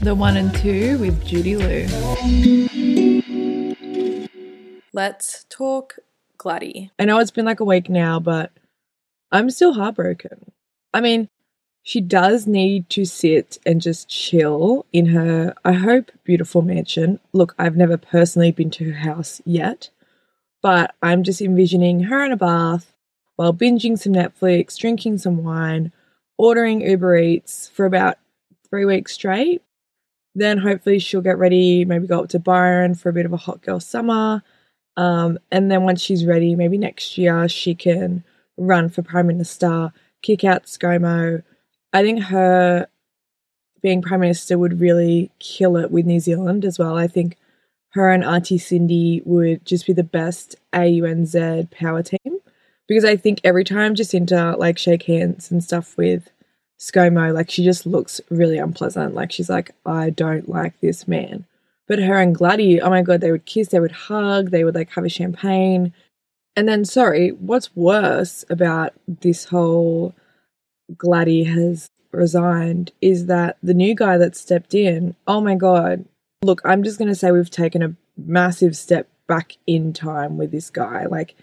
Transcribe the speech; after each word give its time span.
The 0.00 0.14
One 0.14 0.36
and 0.36 0.54
Two 0.54 0.96
with 0.98 1.26
Judy 1.26 1.56
Lou. 1.56 1.86
Let's 4.92 5.44
talk 5.48 5.98
Glady. 6.36 6.92
I 7.00 7.04
know 7.04 7.18
it's 7.18 7.32
been 7.32 7.44
like 7.44 7.58
a 7.58 7.64
week 7.64 7.90
now, 7.90 8.20
but 8.20 8.52
I'm 9.32 9.50
still 9.50 9.74
heartbroken. 9.74 10.52
I 10.94 11.00
mean, 11.00 11.28
she 11.82 12.00
does 12.00 12.46
need 12.46 12.88
to 12.90 13.04
sit 13.04 13.58
and 13.66 13.82
just 13.82 14.08
chill 14.08 14.86
in 14.92 15.06
her, 15.06 15.52
I 15.64 15.72
hope, 15.72 16.12
beautiful 16.22 16.62
mansion. 16.62 17.18
Look, 17.32 17.56
I've 17.58 17.76
never 17.76 17.96
personally 17.96 18.52
been 18.52 18.70
to 18.70 18.92
her 18.92 19.00
house 19.00 19.42
yet, 19.44 19.90
but 20.62 20.94
I'm 21.02 21.24
just 21.24 21.40
envisioning 21.40 22.04
her 22.04 22.24
in 22.24 22.30
a 22.30 22.36
bath 22.36 22.94
while 23.34 23.52
binging 23.52 23.98
some 23.98 24.12
Netflix, 24.12 24.78
drinking 24.78 25.18
some 25.18 25.42
wine, 25.42 25.90
ordering 26.36 26.82
Uber 26.82 27.16
Eats 27.16 27.66
for 27.68 27.84
about 27.84 28.16
three 28.70 28.84
weeks 28.84 29.12
straight. 29.12 29.62
Then 30.38 30.58
hopefully 30.58 31.00
she'll 31.00 31.20
get 31.20 31.36
ready, 31.36 31.84
maybe 31.84 32.06
go 32.06 32.20
up 32.20 32.28
to 32.30 32.38
Byron 32.38 32.94
for 32.94 33.08
a 33.08 33.12
bit 33.12 33.26
of 33.26 33.32
a 33.32 33.36
hot 33.36 33.60
girl 33.60 33.80
summer. 33.80 34.42
Um, 34.96 35.38
and 35.50 35.70
then 35.70 35.82
once 35.82 36.00
she's 36.00 36.24
ready, 36.24 36.54
maybe 36.54 36.78
next 36.78 37.18
year 37.18 37.48
she 37.48 37.74
can 37.74 38.22
run 38.56 38.88
for 38.88 39.02
Prime 39.02 39.26
Minister, 39.26 39.92
kick 40.22 40.44
out 40.44 40.66
ScoMo. 40.66 41.42
I 41.92 42.02
think 42.02 42.22
her 42.24 42.86
being 43.82 44.00
Prime 44.00 44.20
Minister 44.20 44.58
would 44.58 44.80
really 44.80 45.32
kill 45.40 45.76
it 45.76 45.90
with 45.90 46.06
New 46.06 46.20
Zealand 46.20 46.64
as 46.64 46.78
well. 46.78 46.96
I 46.96 47.08
think 47.08 47.36
her 47.90 48.10
and 48.10 48.22
Auntie 48.22 48.58
Cindy 48.58 49.22
would 49.24 49.64
just 49.64 49.86
be 49.86 49.92
the 49.92 50.04
best 50.04 50.54
AUNZ 50.72 51.70
power 51.72 52.02
team 52.04 52.38
because 52.86 53.04
I 53.04 53.16
think 53.16 53.40
every 53.42 53.64
time 53.64 53.96
Jacinda 53.96 54.56
like 54.56 54.78
shake 54.78 55.02
hands 55.04 55.50
and 55.50 55.64
stuff 55.64 55.96
with 55.96 56.30
ScoMo, 56.78 57.34
like 57.34 57.50
she 57.50 57.64
just 57.64 57.86
looks 57.86 58.20
really 58.30 58.58
unpleasant. 58.58 59.14
Like 59.14 59.32
she's 59.32 59.50
like, 59.50 59.72
I 59.84 60.10
don't 60.10 60.48
like 60.48 60.80
this 60.80 61.08
man. 61.08 61.44
But 61.86 61.98
her 62.00 62.20
and 62.20 62.34
Glady, 62.34 62.80
oh 62.80 62.90
my 62.90 63.02
god, 63.02 63.20
they 63.20 63.32
would 63.32 63.46
kiss, 63.46 63.68
they 63.68 63.80
would 63.80 63.92
hug, 63.92 64.50
they 64.50 64.62
would 64.62 64.74
like 64.74 64.90
have 64.90 65.04
a 65.04 65.08
champagne. 65.08 65.92
And 66.54 66.68
then, 66.68 66.84
sorry, 66.84 67.30
what's 67.30 67.74
worse 67.76 68.44
about 68.50 68.92
this 69.06 69.46
whole 69.46 70.14
Glady 70.96 71.44
has 71.44 71.88
resigned 72.12 72.92
is 73.00 73.26
that 73.26 73.58
the 73.62 73.74
new 73.74 73.94
guy 73.94 74.18
that 74.18 74.36
stepped 74.36 74.74
in, 74.74 75.14
oh 75.26 75.40
my 75.40 75.54
god, 75.54 76.04
look, 76.42 76.60
I'm 76.64 76.82
just 76.82 76.98
going 76.98 77.08
to 77.08 77.14
say 77.14 77.30
we've 77.30 77.50
taken 77.50 77.82
a 77.82 77.94
massive 78.16 78.76
step 78.76 79.08
back 79.26 79.56
in 79.66 79.92
time 79.92 80.36
with 80.36 80.50
this 80.50 80.70
guy. 80.70 81.06
Like, 81.06 81.34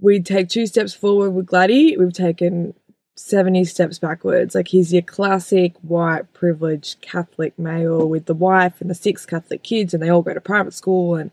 we 0.00 0.20
take 0.20 0.48
two 0.48 0.66
steps 0.66 0.92
forward 0.92 1.30
with 1.30 1.46
Glady, 1.46 1.96
we've 1.96 2.12
taken 2.12 2.74
70 3.16 3.64
steps 3.64 3.98
backwards. 3.98 4.54
Like 4.54 4.68
he's 4.68 4.92
your 4.92 5.02
classic 5.02 5.74
white 5.82 6.32
privileged 6.32 7.00
Catholic 7.00 7.58
male 7.58 8.08
with 8.08 8.26
the 8.26 8.34
wife 8.34 8.80
and 8.80 8.90
the 8.90 8.94
six 8.94 9.24
Catholic 9.24 9.62
kids, 9.62 9.94
and 9.94 10.02
they 10.02 10.08
all 10.08 10.22
go 10.22 10.34
to 10.34 10.40
private 10.40 10.74
school. 10.74 11.14
And 11.14 11.30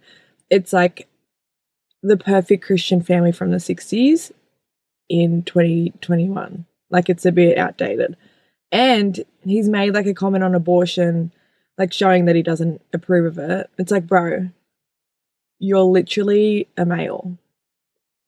it's 0.49 0.73
like 0.73 1.07
the 2.03 2.17
perfect 2.17 2.63
Christian 2.63 3.01
family 3.01 3.31
from 3.31 3.51
the 3.51 3.57
60s 3.57 4.31
in 5.09 5.43
2021. 5.43 6.65
Like 6.89 7.09
it's 7.09 7.25
a 7.25 7.31
bit 7.31 7.57
outdated. 7.57 8.17
And 8.71 9.23
he's 9.43 9.67
made 9.67 9.93
like 9.93 10.05
a 10.05 10.13
comment 10.13 10.43
on 10.43 10.55
abortion, 10.55 11.31
like 11.77 11.91
showing 11.91 12.25
that 12.25 12.35
he 12.35 12.43
doesn't 12.43 12.81
approve 12.93 13.37
of 13.37 13.37
it. 13.37 13.69
It's 13.77 13.91
like, 13.91 14.07
bro, 14.07 14.49
you're 15.59 15.81
literally 15.81 16.67
a 16.77 16.85
male. 16.85 17.37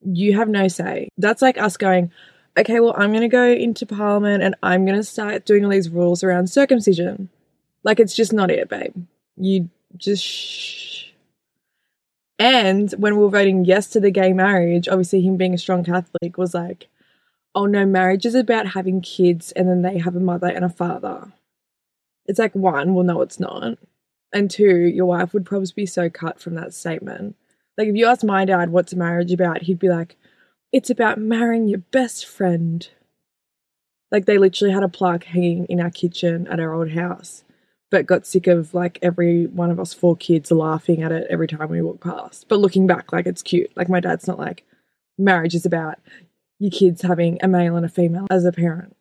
You 0.02 0.36
have 0.38 0.50
no 0.50 0.68
say. 0.68 1.10
That's 1.18 1.42
like 1.42 1.58
us 1.58 1.78
going, 1.78 2.12
okay, 2.58 2.80
well, 2.80 2.94
I'm 2.98 3.12
going 3.12 3.22
to 3.22 3.28
go 3.28 3.46
into 3.46 3.86
parliament 3.86 4.44
and 4.44 4.56
I'm 4.64 4.86
going 4.86 4.98
to 4.98 5.04
start 5.04 5.46
doing 5.46 5.64
all 5.66 5.72
these 5.72 5.90
rules 5.90 6.24
around 6.24 6.48
circumcision. 6.48 7.30
Like, 7.84 8.00
it's 8.00 8.16
just 8.16 8.34
not 8.34 8.52
it, 8.52 8.70
babe. 8.70 8.94
You 9.38 9.70
just 9.98 10.24
shh. 10.24 11.06
And 12.40 12.92
when 12.94 13.16
we 13.16 13.24
were 13.24 13.30
voting 13.30 13.66
yes 13.66 13.88
to 13.92 14.00
the 14.00 14.12
gay 14.12 14.34
marriage, 14.34 14.88
obviously, 14.88 15.22
him 15.22 15.38
being 15.38 15.54
a 15.54 15.58
strong 15.58 15.84
Catholic 15.84 16.38
was 16.38 16.54
like, 16.54 16.88
oh 17.56 17.66
no, 17.66 17.86
marriage 17.86 18.26
is 18.26 18.36
about 18.36 18.68
having 18.70 19.02
kids 19.02 19.52
and 19.52 19.70
then 19.70 19.82
they 19.82 20.00
have 20.00 20.16
a 20.16 20.20
mother 20.20 20.48
and 20.48 20.66
a 20.66 20.70
father. 20.70 21.32
It's 22.26 22.40
like, 22.40 22.56
one, 22.56 22.94
well, 22.94 23.04
no, 23.04 23.22
it's 23.22 23.40
not. 23.40 23.78
And 24.32 24.50
two, 24.50 24.76
your 24.78 25.06
wife 25.06 25.34
would 25.34 25.46
probably 25.46 25.70
be 25.76 25.86
so 25.86 26.10
cut 26.10 26.40
from 26.40 26.56
that 26.56 26.74
statement. 26.74 27.36
Like, 27.78 27.88
if 27.88 27.96
you 27.96 28.08
ask 28.08 28.24
my 28.24 28.46
dad 28.46 28.72
what's 28.72 28.94
a 28.94 28.98
marriage 28.98 29.32
about, 29.32 29.64
he'd 29.64 29.80
be 29.80 29.90
like, 29.90 30.16
it's 30.74 30.90
about 30.90 31.20
marrying 31.20 31.68
your 31.68 31.80
best 31.92 32.26
friend. 32.26 32.90
Like 34.12 34.26
they 34.26 34.40
literally 34.40 34.74
had 34.74 34.84
a 34.84 34.90
plaque 34.90 35.24
hanging 35.24 35.66
in 35.68 35.80
our 35.80 35.92
kitchen 35.92 36.48
at 36.48 36.60
our 36.60 36.74
old 36.74 36.92
house, 36.92 37.44
but 37.92 38.08
got 38.08 38.26
sick 38.26 38.48
of 38.48 38.74
like 38.74 38.98
every 39.02 39.46
one 39.46 39.70
of 39.70 39.80
us 39.80 39.94
four 39.94 40.18
kids 40.18 40.52
laughing 40.52 41.04
at 41.04 41.12
it 41.12 41.28
every 41.30 41.48
time 41.48 41.70
we 41.70 41.82
walk 41.82 42.02
past. 42.02 42.48
But 42.50 42.60
looking 42.60 42.88
back, 42.88 43.14
like 43.14 43.28
it's 43.28 43.44
cute. 43.44 43.72
Like 43.76 43.88
my 43.88 44.00
dad's 44.00 44.28
not 44.28 44.40
like 44.40 44.66
marriage 45.18 45.56
is 45.56 45.66
about 45.66 46.00
your 46.60 46.72
kids 46.72 47.04
having 47.04 47.38
a 47.42 47.48
male 47.48 47.76
and 47.76 47.86
a 47.86 47.90
female 47.90 48.28
as 48.32 48.44
a 48.46 48.52
parent. 48.52 48.96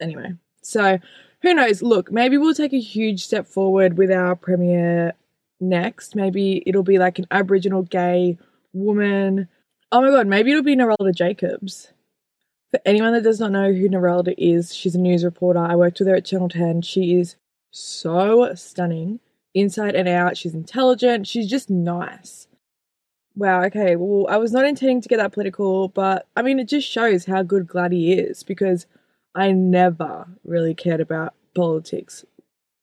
Anyway, 0.00 0.34
so 0.62 0.98
who 1.42 1.54
knows? 1.54 1.80
Look, 1.80 2.10
maybe 2.10 2.38
we'll 2.38 2.54
take 2.54 2.72
a 2.72 2.80
huge 2.80 3.24
step 3.24 3.46
forward 3.46 3.96
with 3.96 4.10
our 4.10 4.34
premier 4.34 5.14
next. 5.60 6.16
Maybe 6.16 6.62
it'll 6.66 6.82
be 6.82 6.98
like 6.98 7.18
an 7.18 7.26
Aboriginal 7.30 7.82
gay 7.82 8.36
woman 8.72 9.48
Oh 9.92 10.00
my 10.00 10.10
god, 10.10 10.28
maybe 10.28 10.52
it'll 10.52 10.62
be 10.62 10.76
Narelda 10.76 11.12
Jacobs. 11.12 11.92
For 12.70 12.80
anyone 12.86 13.12
that 13.12 13.24
does 13.24 13.40
not 13.40 13.50
know 13.50 13.72
who 13.72 13.88
Narelda 13.88 14.34
is, 14.38 14.72
she's 14.72 14.94
a 14.94 15.00
news 15.00 15.24
reporter. 15.24 15.58
I 15.58 15.74
worked 15.74 15.98
with 15.98 16.06
her 16.06 16.14
at 16.14 16.24
Channel 16.24 16.48
10. 16.48 16.82
She 16.82 17.16
is 17.16 17.34
so 17.72 18.54
stunning, 18.54 19.18
inside 19.52 19.96
and 19.96 20.06
out. 20.08 20.36
She's 20.36 20.54
intelligent. 20.54 21.26
She's 21.26 21.50
just 21.50 21.70
nice. 21.70 22.46
Wow, 23.34 23.64
okay, 23.64 23.96
well, 23.96 24.26
I 24.32 24.36
was 24.36 24.52
not 24.52 24.64
intending 24.64 25.00
to 25.00 25.08
get 25.08 25.16
that 25.16 25.32
political, 25.32 25.88
but 25.88 26.28
I 26.36 26.42
mean, 26.42 26.60
it 26.60 26.68
just 26.68 26.88
shows 26.88 27.24
how 27.24 27.42
good 27.42 27.66
Glady 27.66 28.12
is 28.12 28.44
because 28.44 28.86
I 29.34 29.50
never 29.50 30.26
really 30.44 30.74
cared 30.74 31.00
about 31.00 31.34
politics 31.54 32.24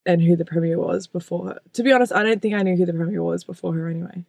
and 0.06 0.22
who 0.22 0.36
the 0.36 0.46
Premier 0.46 0.78
was 0.78 1.08
before 1.08 1.48
her. 1.48 1.60
To 1.74 1.84
be 1.84 1.94
honest, 1.94 2.12
I 2.12 2.24
don't 2.24 2.42
think 2.42 2.54
I 2.54 2.64
knew 2.64 2.76
who 2.76 2.86
the 2.86 2.94
Premier 2.94 3.24
was 3.24 3.46
before 3.46 3.74
her 3.76 3.88
anyway. 3.88 4.26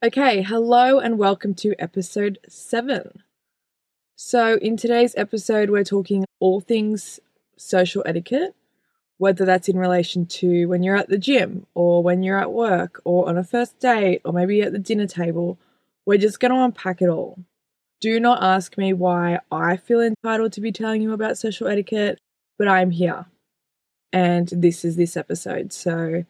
Okay, 0.00 0.42
hello 0.42 1.00
and 1.00 1.18
welcome 1.18 1.54
to 1.54 1.74
episode 1.76 2.38
7. 2.48 3.20
So, 4.14 4.54
in 4.58 4.76
today's 4.76 5.12
episode, 5.16 5.70
we're 5.70 5.82
talking 5.82 6.24
all 6.38 6.60
things 6.60 7.18
social 7.56 8.04
etiquette, 8.06 8.54
whether 9.16 9.44
that's 9.44 9.68
in 9.68 9.76
relation 9.76 10.24
to 10.26 10.66
when 10.66 10.84
you're 10.84 10.94
at 10.94 11.08
the 11.08 11.18
gym, 11.18 11.66
or 11.74 12.00
when 12.00 12.22
you're 12.22 12.38
at 12.38 12.52
work, 12.52 13.00
or 13.04 13.28
on 13.28 13.36
a 13.36 13.42
first 13.42 13.80
date, 13.80 14.20
or 14.24 14.32
maybe 14.32 14.62
at 14.62 14.70
the 14.70 14.78
dinner 14.78 15.08
table. 15.08 15.58
We're 16.06 16.18
just 16.18 16.38
going 16.38 16.54
to 16.54 16.62
unpack 16.62 17.02
it 17.02 17.08
all. 17.08 17.40
Do 18.00 18.20
not 18.20 18.40
ask 18.40 18.78
me 18.78 18.92
why 18.92 19.40
I 19.50 19.76
feel 19.76 20.00
entitled 20.00 20.52
to 20.52 20.60
be 20.60 20.70
telling 20.70 21.02
you 21.02 21.12
about 21.12 21.38
social 21.38 21.66
etiquette, 21.66 22.20
but 22.56 22.68
I'm 22.68 22.92
here. 22.92 23.26
And 24.12 24.46
this 24.46 24.84
is 24.84 24.94
this 24.94 25.16
episode. 25.16 25.72
So, 25.72 26.24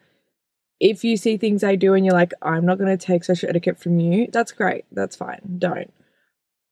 if 0.79 1.03
you 1.03 1.17
see 1.17 1.37
things 1.37 1.63
I 1.63 1.75
do 1.75 1.93
and 1.93 2.05
you're 2.05 2.13
like, 2.13 2.33
I'm 2.41 2.65
not 2.65 2.77
going 2.77 2.95
to 2.95 3.05
take 3.05 3.23
social 3.23 3.49
etiquette 3.49 3.77
from 3.77 3.99
you, 3.99 4.27
that's 4.31 4.51
great. 4.51 4.85
That's 4.91 5.15
fine. 5.15 5.57
Don't. 5.57 5.93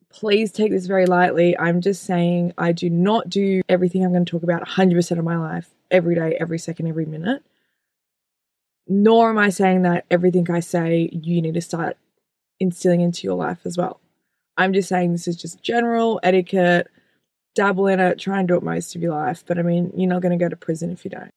Please 0.09 0.51
take 0.51 0.71
this 0.71 0.87
very 0.87 1.05
lightly. 1.05 1.57
I'm 1.57 1.81
just 1.81 2.03
saying 2.03 2.53
I 2.57 2.71
do 2.71 2.89
not 2.89 3.29
do 3.29 3.61
everything 3.67 4.03
I'm 4.03 4.13
going 4.13 4.25
to 4.25 4.31
talk 4.31 4.43
about 4.43 4.65
100% 4.65 5.19
of 5.19 5.25
my 5.25 5.37
life 5.37 5.69
every 5.91 6.15
day, 6.15 6.37
every 6.39 6.57
second, 6.57 6.87
every 6.87 7.05
minute. 7.05 7.43
Nor 8.87 9.29
am 9.29 9.37
I 9.37 9.49
saying 9.49 9.81
that 9.81 10.05
everything 10.09 10.49
I 10.49 10.61
say 10.61 11.09
you 11.11 11.41
need 11.41 11.55
to 11.55 11.61
start 11.61 11.97
instilling 12.59 13.01
into 13.01 13.27
your 13.27 13.35
life 13.35 13.59
as 13.65 13.77
well. 13.77 13.99
I'm 14.55 14.71
just 14.71 14.87
saying 14.87 15.11
this 15.11 15.27
is 15.27 15.35
just 15.35 15.61
general 15.61 16.19
etiquette. 16.23 16.87
Dabble 17.53 17.87
in 17.87 17.99
it, 17.99 18.19
try 18.19 18.39
and 18.39 18.47
do 18.47 18.55
it 18.55 18.63
most 18.63 18.95
of 18.95 19.01
your 19.01 19.13
life. 19.13 19.43
But 19.45 19.59
I 19.59 19.63
mean, 19.63 19.91
you're 19.95 20.09
not 20.09 20.21
going 20.21 20.37
to 20.37 20.43
go 20.43 20.47
to 20.47 20.55
prison 20.55 20.91
if 20.91 21.03
you 21.03 21.11
don't. 21.11 21.31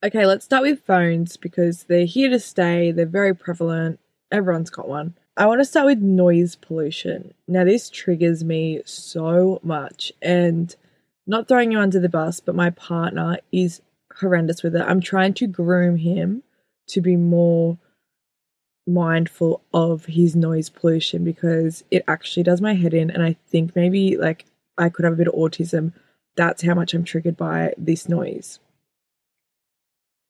Okay, 0.00 0.26
let's 0.26 0.44
start 0.44 0.62
with 0.62 0.86
phones 0.86 1.36
because 1.36 1.84
they're 1.84 2.04
here 2.04 2.30
to 2.30 2.38
stay. 2.38 2.92
They're 2.92 3.04
very 3.04 3.34
prevalent. 3.34 3.98
Everyone's 4.30 4.70
got 4.70 4.88
one. 4.88 5.14
I 5.36 5.46
want 5.46 5.60
to 5.60 5.64
start 5.64 5.86
with 5.86 5.98
noise 5.98 6.54
pollution. 6.54 7.34
Now, 7.48 7.64
this 7.64 7.90
triggers 7.90 8.44
me 8.44 8.80
so 8.84 9.58
much, 9.64 10.12
and 10.22 10.74
not 11.26 11.48
throwing 11.48 11.72
you 11.72 11.80
under 11.80 11.98
the 11.98 12.08
bus, 12.08 12.38
but 12.38 12.54
my 12.54 12.70
partner 12.70 13.38
is 13.50 13.82
horrendous 14.20 14.62
with 14.62 14.76
it. 14.76 14.82
I'm 14.82 15.00
trying 15.00 15.34
to 15.34 15.48
groom 15.48 15.96
him 15.96 16.44
to 16.88 17.00
be 17.00 17.16
more 17.16 17.78
mindful 18.86 19.62
of 19.74 20.06
his 20.06 20.36
noise 20.36 20.68
pollution 20.68 21.24
because 21.24 21.82
it 21.90 22.04
actually 22.06 22.44
does 22.44 22.60
my 22.60 22.74
head 22.74 22.94
in, 22.94 23.10
and 23.10 23.22
I 23.24 23.36
think 23.48 23.74
maybe 23.74 24.16
like 24.16 24.44
I 24.76 24.90
could 24.90 25.04
have 25.04 25.14
a 25.14 25.16
bit 25.16 25.28
of 25.28 25.34
autism. 25.34 25.92
That's 26.36 26.62
how 26.62 26.74
much 26.74 26.94
I'm 26.94 27.02
triggered 27.02 27.36
by 27.36 27.74
this 27.76 28.08
noise. 28.08 28.60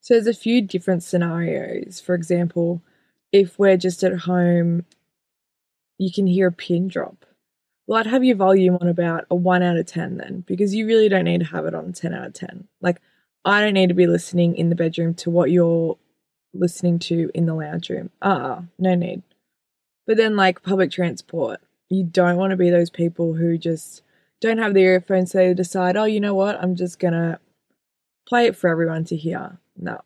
So 0.08 0.14
there's 0.14 0.26
a 0.26 0.32
few 0.32 0.62
different 0.62 1.02
scenarios. 1.02 2.00
For 2.00 2.14
example, 2.14 2.80
if 3.30 3.58
we're 3.58 3.76
just 3.76 4.02
at 4.02 4.20
home, 4.20 4.86
you 5.98 6.10
can 6.10 6.26
hear 6.26 6.48
a 6.48 6.52
pin 6.52 6.88
drop. 6.88 7.26
Well, 7.86 7.98
I'd 7.98 8.06
have 8.06 8.24
your 8.24 8.36
volume 8.36 8.78
on 8.80 8.88
about 8.88 9.26
a 9.30 9.34
1 9.34 9.62
out 9.62 9.76
of 9.76 9.84
10 9.84 10.16
then, 10.16 10.44
because 10.46 10.74
you 10.74 10.86
really 10.86 11.10
don't 11.10 11.26
need 11.26 11.40
to 11.40 11.46
have 11.48 11.66
it 11.66 11.74
on 11.74 11.92
10 11.92 12.14
out 12.14 12.26
of 12.26 12.32
10. 12.32 12.68
Like, 12.80 13.02
I 13.44 13.60
don't 13.60 13.74
need 13.74 13.88
to 13.88 13.94
be 13.94 14.06
listening 14.06 14.56
in 14.56 14.70
the 14.70 14.74
bedroom 14.74 15.12
to 15.16 15.28
what 15.28 15.50
you're 15.50 15.98
listening 16.54 16.98
to 17.00 17.30
in 17.34 17.44
the 17.44 17.52
lounge 17.52 17.90
room. 17.90 18.08
Ah, 18.22 18.62
no 18.78 18.94
need. 18.94 19.20
But 20.06 20.16
then, 20.16 20.36
like 20.36 20.62
public 20.62 20.90
transport, 20.90 21.60
you 21.90 22.02
don't 22.02 22.38
want 22.38 22.52
to 22.52 22.56
be 22.56 22.70
those 22.70 22.88
people 22.88 23.34
who 23.34 23.58
just 23.58 24.00
don't 24.40 24.56
have 24.56 24.72
the 24.72 24.80
earphones, 24.80 25.32
so 25.32 25.36
they 25.36 25.52
decide, 25.52 25.98
oh, 25.98 26.04
you 26.04 26.18
know 26.18 26.34
what, 26.34 26.58
I'm 26.62 26.76
just 26.76 26.98
gonna 26.98 27.40
play 28.26 28.46
it 28.46 28.56
for 28.56 28.70
everyone 28.70 29.04
to 29.04 29.16
hear. 29.16 29.58
No. 29.78 30.00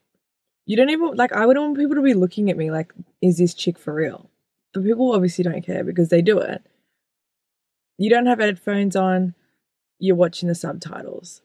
You 0.67 0.77
don't 0.77 0.91
even 0.91 1.15
like 1.15 1.33
I 1.33 1.47
wouldn't 1.47 1.65
want 1.65 1.79
people 1.79 1.97
to 1.97 2.03
be 2.03 2.15
looking 2.15 2.51
at 2.51 2.57
me 2.57 2.71
like, 2.71 2.93
is 3.21 3.39
this 3.39 3.55
chick 3.55 3.79
for 3.79 3.93
real? 3.95 4.31
But 4.73 4.85
people 4.85 5.13
obviously 5.13 5.45
don't 5.45 5.65
care 5.65 5.83
because 5.83 6.09
they 6.09 6.23
do 6.23 6.39
it. 6.39 6.63
You 7.99 8.11
don't 8.11 8.27
have 8.27 8.39
headphones 8.39 8.97
on, 8.97 9.35
you're 9.99 10.17
watching 10.17 10.49
the 10.49 10.55
subtitles. 10.55 11.43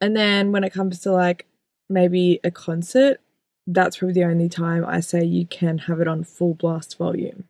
And 0.00 0.16
then 0.16 0.52
when 0.52 0.64
it 0.64 0.72
comes 0.72 1.00
to 1.00 1.12
like 1.12 1.46
maybe 1.88 2.40
a 2.42 2.50
concert, 2.50 3.20
that's 3.66 3.98
probably 3.98 4.14
the 4.14 4.24
only 4.24 4.48
time 4.48 4.84
I 4.86 5.00
say 5.00 5.24
you 5.24 5.46
can 5.46 5.78
have 5.78 6.00
it 6.00 6.08
on 6.08 6.24
full 6.24 6.54
blast 6.54 6.96
volume. 6.96 7.44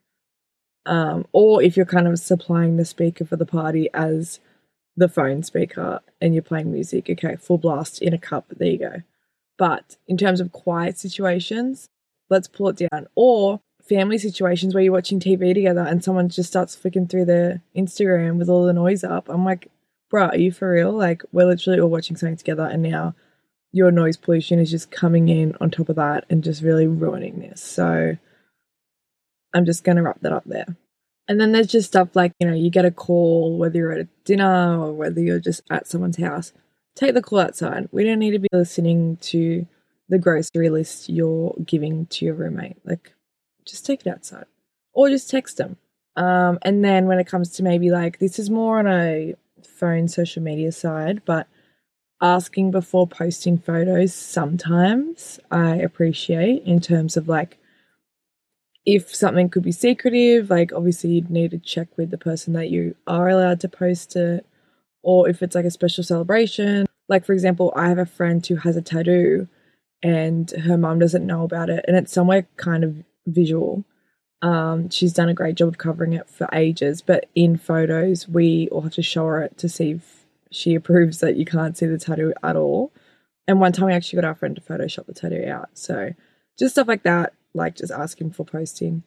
Um, 0.86 1.26
or 1.32 1.62
if 1.62 1.76
you're 1.76 1.86
kind 1.86 2.08
of 2.08 2.18
supplying 2.18 2.76
the 2.76 2.84
speaker 2.84 3.24
for 3.24 3.36
the 3.36 3.46
party 3.46 3.88
as 3.94 4.40
the 4.96 5.08
phone 5.08 5.42
speaker 5.42 6.00
and 6.20 6.34
you're 6.34 6.42
playing 6.42 6.72
music, 6.72 7.08
okay, 7.08 7.36
full 7.36 7.58
blast 7.58 8.02
in 8.02 8.12
a 8.12 8.18
cup, 8.18 8.46
there 8.50 8.68
you 8.68 8.78
go. 8.78 9.02
But 9.60 9.98
in 10.08 10.16
terms 10.16 10.40
of 10.40 10.52
quiet 10.52 10.96
situations, 10.96 11.90
let's 12.30 12.48
pull 12.48 12.70
it 12.70 12.88
down. 12.90 13.08
Or 13.14 13.60
family 13.86 14.16
situations 14.16 14.72
where 14.72 14.82
you're 14.82 14.90
watching 14.90 15.20
TV 15.20 15.52
together 15.52 15.82
and 15.82 16.02
someone 16.02 16.30
just 16.30 16.48
starts 16.48 16.74
flicking 16.74 17.06
through 17.06 17.26
their 17.26 17.60
Instagram 17.76 18.38
with 18.38 18.48
all 18.48 18.64
the 18.64 18.72
noise 18.72 19.04
up. 19.04 19.28
I'm 19.28 19.44
like, 19.44 19.70
bro, 20.08 20.28
are 20.28 20.36
you 20.38 20.50
for 20.50 20.72
real? 20.72 20.92
Like, 20.92 21.22
we're 21.30 21.44
literally 21.44 21.78
all 21.78 21.90
watching 21.90 22.16
something 22.16 22.38
together 22.38 22.62
and 22.62 22.82
now 22.82 23.14
your 23.70 23.90
noise 23.90 24.16
pollution 24.16 24.60
is 24.60 24.70
just 24.70 24.90
coming 24.90 25.28
in 25.28 25.54
on 25.60 25.70
top 25.70 25.90
of 25.90 25.96
that 25.96 26.24
and 26.30 26.42
just 26.42 26.62
really 26.62 26.86
ruining 26.86 27.40
this. 27.40 27.62
So 27.62 28.16
I'm 29.52 29.66
just 29.66 29.84
going 29.84 29.96
to 29.96 30.02
wrap 30.02 30.20
that 30.22 30.32
up 30.32 30.44
there. 30.46 30.74
And 31.28 31.38
then 31.38 31.52
there's 31.52 31.66
just 31.66 31.88
stuff 31.88 32.16
like, 32.16 32.32
you 32.40 32.46
know, 32.46 32.56
you 32.56 32.70
get 32.70 32.86
a 32.86 32.90
call, 32.90 33.58
whether 33.58 33.76
you're 33.76 33.92
at 33.92 34.00
a 34.00 34.08
dinner 34.24 34.80
or 34.80 34.94
whether 34.94 35.20
you're 35.20 35.38
just 35.38 35.60
at 35.68 35.86
someone's 35.86 36.16
house, 36.16 36.54
take 36.94 37.14
the 37.14 37.22
call 37.22 37.40
outside. 37.40 37.88
We 37.92 38.04
don't 38.04 38.18
need 38.18 38.32
to 38.32 38.38
be 38.38 38.48
listening 38.52 39.16
to 39.22 39.66
the 40.08 40.18
grocery 40.18 40.70
list 40.70 41.08
you're 41.08 41.54
giving 41.64 42.06
to 42.06 42.24
your 42.24 42.34
roommate. 42.34 42.76
Like, 42.84 43.12
just 43.64 43.86
take 43.86 44.06
it 44.06 44.10
outside 44.10 44.46
or 44.92 45.08
just 45.08 45.30
text 45.30 45.56
them. 45.56 45.76
Um, 46.16 46.58
and 46.62 46.84
then 46.84 47.06
when 47.06 47.18
it 47.18 47.26
comes 47.26 47.50
to 47.50 47.62
maybe 47.62 47.90
like, 47.90 48.18
this 48.18 48.38
is 48.38 48.50
more 48.50 48.78
on 48.78 48.86
a 48.86 49.34
phone 49.64 50.08
social 50.08 50.42
media 50.42 50.72
side, 50.72 51.22
but 51.24 51.46
asking 52.20 52.70
before 52.70 53.06
posting 53.06 53.56
photos 53.56 54.12
sometimes 54.12 55.40
I 55.50 55.76
appreciate 55.76 56.62
in 56.64 56.80
terms 56.80 57.16
of 57.16 57.28
like 57.28 57.56
if 58.84 59.14
something 59.14 59.48
could 59.48 59.62
be 59.62 59.72
secretive, 59.72 60.50
like 60.50 60.72
obviously 60.72 61.10
you'd 61.10 61.30
need 61.30 61.50
to 61.52 61.58
check 61.58 61.88
with 61.96 62.10
the 62.10 62.18
person 62.18 62.54
that 62.54 62.70
you 62.70 62.94
are 63.06 63.28
allowed 63.28 63.60
to 63.60 63.68
post 63.68 64.16
it, 64.16 64.46
or 65.02 65.28
if 65.28 65.42
it's 65.42 65.54
like 65.54 65.64
a 65.64 65.70
special 65.70 66.04
celebration. 66.04 66.86
Like, 67.08 67.24
for 67.24 67.32
example, 67.32 67.72
I 67.74 67.88
have 67.88 67.98
a 67.98 68.06
friend 68.06 68.44
who 68.46 68.56
has 68.56 68.76
a 68.76 68.82
tattoo 68.82 69.48
and 70.02 70.50
her 70.50 70.78
mom 70.78 70.98
doesn't 70.98 71.26
know 71.26 71.44
about 71.44 71.70
it, 71.70 71.84
and 71.86 71.96
it's 71.96 72.12
somewhere 72.12 72.46
kind 72.56 72.84
of 72.84 73.04
visual. 73.26 73.84
Um, 74.42 74.88
she's 74.88 75.12
done 75.12 75.28
a 75.28 75.34
great 75.34 75.56
job 75.56 75.68
of 75.68 75.78
covering 75.78 76.14
it 76.14 76.28
for 76.28 76.48
ages, 76.52 77.02
but 77.02 77.26
in 77.34 77.58
photos, 77.58 78.26
we 78.26 78.68
all 78.70 78.82
have 78.82 78.94
to 78.94 79.02
show 79.02 79.26
her 79.26 79.42
it 79.42 79.58
to 79.58 79.68
see 79.68 79.92
if 79.92 80.24
she 80.50 80.74
approves 80.76 81.20
that 81.20 81.36
you 81.36 81.44
can't 81.44 81.76
see 81.76 81.86
the 81.86 81.98
tattoo 81.98 82.32
at 82.42 82.56
all. 82.56 82.92
And 83.46 83.60
one 83.60 83.72
time 83.72 83.86
we 83.86 83.92
actually 83.92 84.22
got 84.22 84.28
our 84.28 84.34
friend 84.34 84.54
to 84.56 84.62
Photoshop 84.62 85.06
the 85.06 85.12
tattoo 85.12 85.44
out. 85.46 85.70
So 85.74 86.14
just 86.58 86.74
stuff 86.74 86.88
like 86.88 87.02
that, 87.02 87.34
like 87.52 87.76
just 87.76 87.92
asking 87.92 88.30
for 88.32 88.44
posting. 88.44 89.02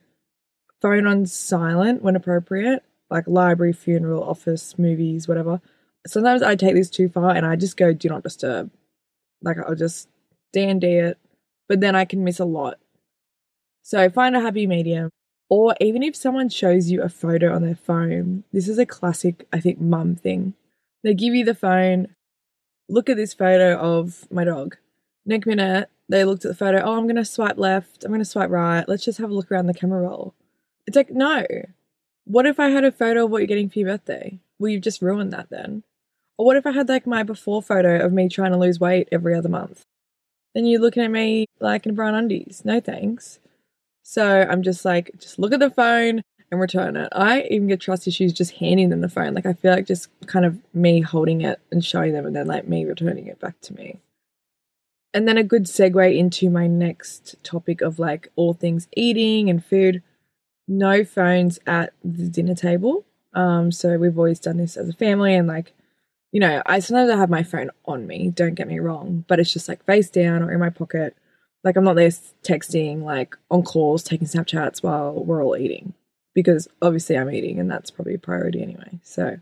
Phone 0.82 1.08
on 1.08 1.26
silent 1.26 2.04
when 2.04 2.16
appropriate, 2.16 2.84
like 3.10 3.26
library, 3.26 3.74
funeral, 3.74 4.24
office, 4.24 4.78
movies, 4.78 5.28
whatever. 5.28 5.62
Sometimes 6.06 6.42
I 6.42 6.56
take 6.56 6.76
this 6.76 6.90
too 6.90 7.10
far 7.10 7.32
and 7.32 7.46
I 7.46 7.56
just 7.56 7.78
go 7.78 7.94
do 7.94 8.10
not 8.10 8.24
disturb. 8.24 8.72
Like 9.42 9.58
I'll 9.58 9.76
just 9.76 10.10
D&D 10.52 10.86
it, 10.88 11.18
but 11.68 11.80
then 11.80 11.96
I 11.96 12.06
can 12.06 12.24
miss 12.24 12.40
a 12.40 12.46
lot. 12.46 12.80
So 13.82 14.10
find 14.10 14.36
a 14.36 14.42
happy 14.42 14.68
medium. 14.68 15.10
Or 15.50 15.76
even 15.80 16.04
if 16.04 16.16
someone 16.16 16.50
shows 16.50 16.90
you 16.90 17.02
a 17.02 17.10
photo 17.10 17.54
on 17.54 17.62
their 17.62 17.76
phone, 17.76 18.44
this 18.52 18.68
is 18.68 18.80
a 18.80 18.86
classic, 18.86 19.46
I 19.54 19.60
think, 19.60 19.80
mum 19.80 20.16
thing 20.16 20.56
they 21.04 21.14
give 21.14 21.36
you 21.36 21.46
the 21.46 21.56
phone. 21.56 22.08
Look 22.90 23.10
at 23.10 23.18
this 23.18 23.34
photo 23.34 23.78
of 23.78 24.26
my 24.32 24.44
dog. 24.44 24.78
Next 25.26 25.46
minute, 25.46 25.90
they 26.10 26.26
looked 26.26 26.46
at 26.46 26.50
the 26.50 26.56
photo. 26.56 26.82
Oh, 26.82 26.98
I'm 26.98 27.04
going 27.04 27.16
to 27.16 27.26
swipe 27.26 27.58
left. 27.58 28.04
I'm 28.04 28.12
going 28.12 28.20
to 28.20 28.26
swipe 28.26 28.50
right. 28.50 28.88
Let's 28.88 29.06
just 29.06 29.20
have 29.20 29.30
a 29.30 29.34
look 29.34 29.52
around 29.52 29.68
the 29.68 29.74
camera 29.74 30.02
roll. 30.02 30.34
It's 30.88 30.96
like, 30.96 31.12
no. 31.12 31.46
What 32.26 32.46
if 32.46 32.60
I 32.60 32.70
had 32.70 32.84
a 32.84 32.92
photo 32.92 33.26
of 33.26 33.32
what 33.32 33.40
you're 33.40 33.48
getting 33.48 33.70
for 33.70 33.80
your 33.80 33.90
birthday? 33.90 34.40
Well, 34.60 34.70
you've 34.70 34.82
just 34.82 35.02
ruined 35.02 35.34
that 35.34 35.50
then. 35.50 35.84
Or 36.38 36.46
what 36.46 36.58
if 36.58 36.66
I 36.66 36.72
had 36.72 36.90
like 36.90 37.06
my 37.06 37.24
before 37.24 37.62
photo 37.62 38.04
of 38.04 38.12
me 38.12 38.30
trying 38.30 38.52
to 38.52 38.58
lose 38.58 38.80
weight 38.80 39.08
every 39.12 39.36
other 39.36 39.50
month? 39.50 39.84
Then 40.56 40.66
you're 40.66 40.82
looking 40.82 41.04
at 41.04 41.12
me 41.12 41.48
like 41.60 41.86
in 41.86 41.96
brown 41.96 42.16
undies. 42.16 42.62
No 42.64 42.80
thanks. 42.80 43.40
So 44.04 44.46
I'm 44.50 44.64
just 44.64 44.84
like, 44.84 45.12
just 45.20 45.40
look 45.40 45.54
at 45.54 45.60
the 45.60 45.70
phone, 45.70 46.22
and 46.54 46.62
return 46.62 46.96
it. 46.96 47.10
I 47.12 47.42
even 47.50 47.68
get 47.68 47.82
trust 47.82 48.08
issues 48.08 48.32
just 48.32 48.52
handing 48.52 48.90
them 48.90 49.02
the 49.02 49.10
phone. 49.10 49.34
Like 49.34 49.48
I 49.48 49.54
feel 49.54 49.74
like 49.74 49.88
just 49.88 50.08
kind 50.28 50.46
of 50.46 50.60
me 50.74 51.02
holding 51.02 51.42
it 51.42 51.60
and 51.72 51.84
showing 51.84 52.14
them 52.14 52.28
and 52.28 52.36
then 52.36 52.46
like 52.46 52.68
me 52.68 52.86
returning 52.86 53.26
it 53.26 53.40
back 53.40 53.60
to 53.62 53.74
me. 53.74 54.00
And 55.16 55.28
then 55.28 55.38
a 55.38 55.44
good 55.44 55.64
segue 55.64 56.16
into 56.16 56.52
my 56.52 56.68
next 56.68 57.36
topic 57.44 57.82
of 57.82 57.98
like 57.98 58.32
all 58.36 58.54
things 58.54 58.88
eating 58.96 59.50
and 59.50 59.66
food. 59.66 60.04
No 60.68 61.04
phones 61.04 61.60
at 61.66 61.94
the 62.04 62.30
dinner 62.30 62.56
table. 62.56 63.04
Um, 63.34 63.72
so 63.72 63.98
we've 63.98 64.18
always 64.18 64.40
done 64.40 64.58
this 64.58 64.78
as 64.78 64.88
a 64.88 64.94
family 64.94 65.34
and 65.34 65.48
like, 65.48 65.74
you 66.34 66.40
know, 66.40 66.64
I 66.66 66.80
sometimes 66.80 67.12
I 67.12 67.16
have 67.16 67.30
my 67.30 67.44
phone 67.44 67.70
on 67.86 68.08
me, 68.08 68.32
don't 68.32 68.56
get 68.56 68.68
me 68.68 68.80
wrong, 68.80 69.24
but 69.28 69.40
it's 69.40 69.54
just 69.54 69.70
like 69.70 69.86
face 69.86 70.10
down 70.10 70.42
or 70.42 70.52
in 70.52 70.60
my 70.60 70.72
pocket. 70.72 71.16
Like 71.64 71.78
I'm 71.78 71.84
not 71.84 71.96
there 71.96 72.10
texting, 72.10 73.04
like 73.04 73.38
on 73.52 73.62
calls, 73.62 74.04
taking 74.04 74.28
Snapchats 74.28 74.82
while 74.82 75.14
we're 75.14 75.44
all 75.44 75.56
eating 75.56 75.94
because 76.34 76.68
obviously 76.82 77.16
I'm 77.16 77.30
eating 77.30 77.60
and 77.60 77.70
that's 77.70 77.92
probably 77.92 78.16
a 78.16 78.20
priority 78.20 78.64
anyway. 78.64 79.00
So 79.04 79.38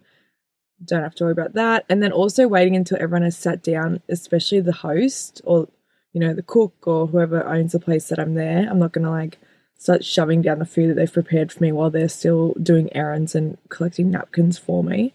don't 0.83 1.01
have 1.01 1.15
to 1.15 1.23
worry 1.23 1.31
about 1.31 1.53
that. 1.53 1.85
And 1.89 2.03
then 2.03 2.11
also 2.11 2.49
waiting 2.49 2.75
until 2.75 2.97
everyone 2.97 3.23
has 3.23 3.37
sat 3.37 3.63
down, 3.63 4.01
especially 4.09 4.59
the 4.59 4.73
host 4.73 5.41
or, 5.45 5.69
you 6.11 6.19
know, 6.19 6.33
the 6.33 6.43
cook 6.43 6.85
or 6.85 7.07
whoever 7.07 7.45
owns 7.45 7.71
the 7.71 7.79
place 7.79 8.09
that 8.09 8.19
I'm 8.19 8.33
there. 8.33 8.67
I'm 8.69 8.79
not 8.79 8.91
to 8.93 9.09
like 9.09 9.39
start 9.77 10.03
shoving 10.03 10.41
down 10.41 10.59
the 10.59 10.65
food 10.65 10.89
that 10.89 10.95
they've 10.95 11.11
prepared 11.11 11.53
for 11.53 11.63
me 11.63 11.71
while 11.71 11.89
they're 11.89 12.09
still 12.09 12.53
doing 12.61 12.93
errands 12.93 13.33
and 13.33 13.57
collecting 13.69 14.11
napkins 14.11 14.57
for 14.57 14.83
me. 14.83 15.13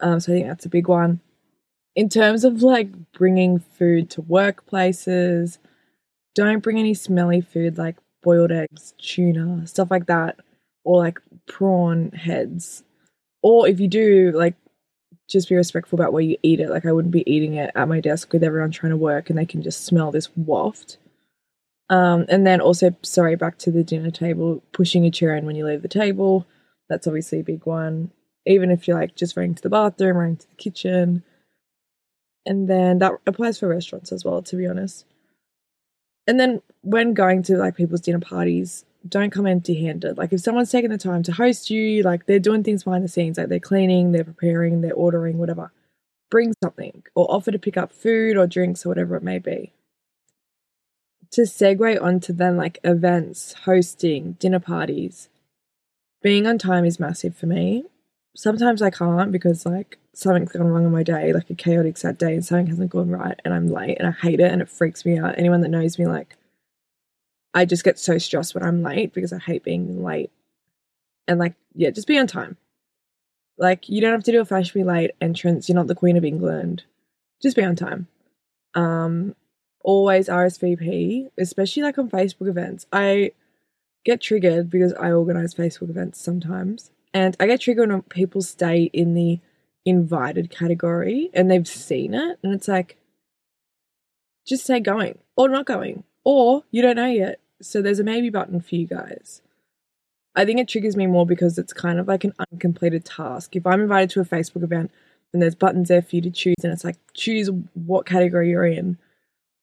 Um, 0.00 0.20
so 0.20 0.32
I 0.32 0.36
think 0.36 0.48
that's 0.48 0.66
a 0.66 0.70
big 0.70 0.88
one. 0.88 1.20
In 1.96 2.08
terms 2.08 2.44
of 2.44 2.62
like 2.62 3.12
bringing 3.12 3.58
food 3.58 4.10
to 4.10 4.22
workplaces, 4.22 5.58
don't 6.34 6.62
bring 6.62 6.78
any 6.78 6.94
smelly 6.94 7.40
food 7.40 7.78
like 7.78 7.96
boiled 8.22 8.52
eggs, 8.52 8.94
tuna, 8.98 9.66
stuff 9.66 9.90
like 9.90 10.06
that 10.06 10.38
or 10.84 10.98
like 10.98 11.20
prawn 11.46 12.10
heads. 12.10 12.84
Or 13.42 13.66
if 13.68 13.80
you 13.80 13.88
do, 13.88 14.32
like, 14.34 14.54
just 15.28 15.48
be 15.48 15.54
respectful 15.56 15.98
about 15.98 16.12
where 16.12 16.22
you 16.22 16.36
eat 16.42 16.60
it. 16.60 16.68
Like, 16.68 16.84
I 16.84 16.92
wouldn't 16.92 17.12
be 17.12 17.30
eating 17.30 17.54
it 17.54 17.70
at 17.74 17.88
my 17.88 18.00
desk 18.00 18.32
with 18.32 18.42
everyone 18.42 18.70
trying 18.70 18.90
to 18.90 18.96
work 18.96 19.30
and 19.30 19.38
they 19.38 19.46
can 19.46 19.62
just 19.62 19.84
smell 19.84 20.10
this 20.10 20.28
waft. 20.36 20.98
Um, 21.88 22.26
and 22.28 22.46
then 22.46 22.60
also, 22.60 22.94
sorry, 23.02 23.36
back 23.36 23.58
to 23.58 23.70
the 23.70 23.82
dinner 23.82 24.10
table, 24.10 24.62
pushing 24.72 25.06
a 25.06 25.10
chair 25.10 25.34
in 25.34 25.46
when 25.46 25.56
you 25.56 25.66
leave 25.66 25.82
the 25.82 25.88
table. 25.88 26.46
That's 26.88 27.06
obviously 27.06 27.40
a 27.40 27.44
big 27.44 27.66
one. 27.66 28.10
Even 28.46 28.70
if 28.70 28.88
you're 28.88 28.98
like 28.98 29.14
just 29.14 29.36
running 29.36 29.54
to 29.54 29.62
the 29.62 29.68
bathroom, 29.68 30.16
running 30.16 30.36
to 30.36 30.48
the 30.48 30.56
kitchen. 30.56 31.22
And 32.46 32.68
then 32.68 32.98
that 32.98 33.12
applies 33.26 33.58
for 33.58 33.68
restaurants 33.68 34.12
as 34.12 34.24
well, 34.24 34.42
to 34.42 34.56
be 34.56 34.66
honest. 34.66 35.04
And 36.26 36.38
then 36.38 36.62
when 36.82 37.14
going 37.14 37.42
to 37.44 37.56
like 37.56 37.76
people's 37.76 38.00
dinner 38.00 38.20
parties, 38.20 38.84
don't 39.08 39.30
come 39.30 39.46
empty 39.46 39.84
handed. 39.84 40.18
Like 40.18 40.32
if 40.32 40.40
someone's 40.40 40.70
taking 40.70 40.90
the 40.90 40.98
time 40.98 41.22
to 41.24 41.32
host 41.32 41.70
you, 41.70 42.02
like 42.02 42.26
they're 42.26 42.38
doing 42.38 42.62
things 42.62 42.84
behind 42.84 43.04
the 43.04 43.08
scenes, 43.08 43.38
like 43.38 43.48
they're 43.48 43.60
cleaning, 43.60 44.12
they're 44.12 44.24
preparing, 44.24 44.80
they're 44.80 44.94
ordering, 44.94 45.38
whatever, 45.38 45.72
bring 46.30 46.52
something 46.62 47.02
or 47.14 47.30
offer 47.30 47.50
to 47.50 47.58
pick 47.58 47.76
up 47.76 47.92
food 47.92 48.36
or 48.36 48.46
drinks 48.46 48.84
or 48.84 48.90
whatever 48.90 49.16
it 49.16 49.22
may 49.22 49.38
be. 49.38 49.72
To 51.32 51.42
segue 51.42 52.02
onto 52.02 52.32
then 52.32 52.56
like 52.56 52.78
events, 52.84 53.54
hosting, 53.64 54.32
dinner 54.32 54.60
parties, 54.60 55.28
being 56.22 56.46
on 56.46 56.58
time 56.58 56.84
is 56.84 57.00
massive 57.00 57.36
for 57.36 57.46
me. 57.46 57.84
Sometimes 58.36 58.80
I 58.80 58.90
can't 58.90 59.32
because 59.32 59.66
like 59.66 59.98
something's 60.14 60.52
gone 60.52 60.68
wrong 60.68 60.84
in 60.84 60.92
my 60.92 61.02
day, 61.02 61.32
like 61.32 61.50
a 61.50 61.54
chaotic 61.54 61.96
sad 61.96 62.18
day, 62.18 62.34
and 62.34 62.44
something 62.44 62.68
hasn't 62.68 62.90
gone 62.90 63.10
right, 63.10 63.38
and 63.44 63.52
I'm 63.52 63.68
late, 63.68 63.98
and 63.98 64.06
I 64.06 64.12
hate 64.12 64.40
it, 64.40 64.52
and 64.52 64.62
it 64.62 64.68
freaks 64.68 65.04
me 65.04 65.18
out. 65.18 65.38
Anyone 65.38 65.62
that 65.62 65.68
knows 65.68 65.98
me, 65.98 66.06
like, 66.06 66.36
I 67.54 67.64
just 67.64 67.84
get 67.84 67.98
so 67.98 68.18
stressed 68.18 68.54
when 68.54 68.64
I'm 68.64 68.82
late 68.82 69.12
because 69.12 69.32
I 69.32 69.38
hate 69.38 69.64
being 69.64 70.02
late. 70.02 70.30
And 71.26 71.38
like, 71.38 71.54
yeah, 71.74 71.90
just 71.90 72.08
be 72.08 72.18
on 72.18 72.26
time. 72.26 72.56
Like, 73.58 73.88
you 73.88 74.00
don't 74.00 74.12
have 74.12 74.24
to 74.24 74.32
do 74.32 74.40
a 74.40 74.44
fashion 74.44 74.86
late 74.86 75.12
entrance. 75.20 75.68
You're 75.68 75.76
not 75.76 75.86
the 75.86 75.94
Queen 75.94 76.16
of 76.16 76.24
England. 76.24 76.84
Just 77.42 77.56
be 77.56 77.64
on 77.64 77.76
time. 77.76 78.06
Um, 78.74 79.34
always 79.82 80.28
RSVP, 80.28 81.30
especially 81.38 81.82
like 81.82 81.98
on 81.98 82.10
Facebook 82.10 82.48
events. 82.48 82.86
I 82.92 83.32
get 84.04 84.20
triggered 84.20 84.70
because 84.70 84.92
I 84.94 85.12
organize 85.12 85.54
Facebook 85.54 85.90
events 85.90 86.20
sometimes. 86.20 86.90
And 87.12 87.36
I 87.40 87.46
get 87.46 87.60
triggered 87.60 87.90
when 87.90 88.02
people 88.02 88.42
stay 88.42 88.84
in 88.92 89.14
the 89.14 89.40
invited 89.84 90.50
category 90.50 91.30
and 91.34 91.50
they've 91.50 91.66
seen 91.66 92.14
it. 92.14 92.38
And 92.42 92.54
it's 92.54 92.68
like, 92.68 92.96
just 94.46 94.64
say 94.64 94.80
going 94.80 95.18
or 95.36 95.48
not 95.48 95.66
going, 95.66 96.04
or 96.24 96.64
you 96.70 96.82
don't 96.82 96.96
know 96.96 97.06
yet. 97.06 97.40
So 97.62 97.82
there's 97.82 98.00
a 98.00 98.04
maybe 98.04 98.30
button 98.30 98.60
for 98.60 98.74
you 98.74 98.86
guys. 98.86 99.42
I 100.34 100.44
think 100.44 100.60
it 100.60 100.68
triggers 100.68 100.96
me 100.96 101.06
more 101.06 101.26
because 101.26 101.58
it's 101.58 101.72
kind 101.72 101.98
of 101.98 102.08
like 102.08 102.24
an 102.24 102.34
uncompleted 102.52 103.04
task. 103.04 103.56
If 103.56 103.66
I'm 103.66 103.80
invited 103.80 104.10
to 104.10 104.20
a 104.20 104.24
Facebook 104.24 104.62
event 104.62 104.90
and 105.32 105.42
there's 105.42 105.54
buttons 105.54 105.88
there 105.88 106.02
for 106.02 106.16
you 106.16 106.22
to 106.22 106.30
choose, 106.30 106.56
and 106.62 106.72
it's 106.72 106.84
like, 106.84 106.96
choose 107.14 107.50
what 107.74 108.06
category 108.06 108.50
you're 108.50 108.64
in 108.64 108.98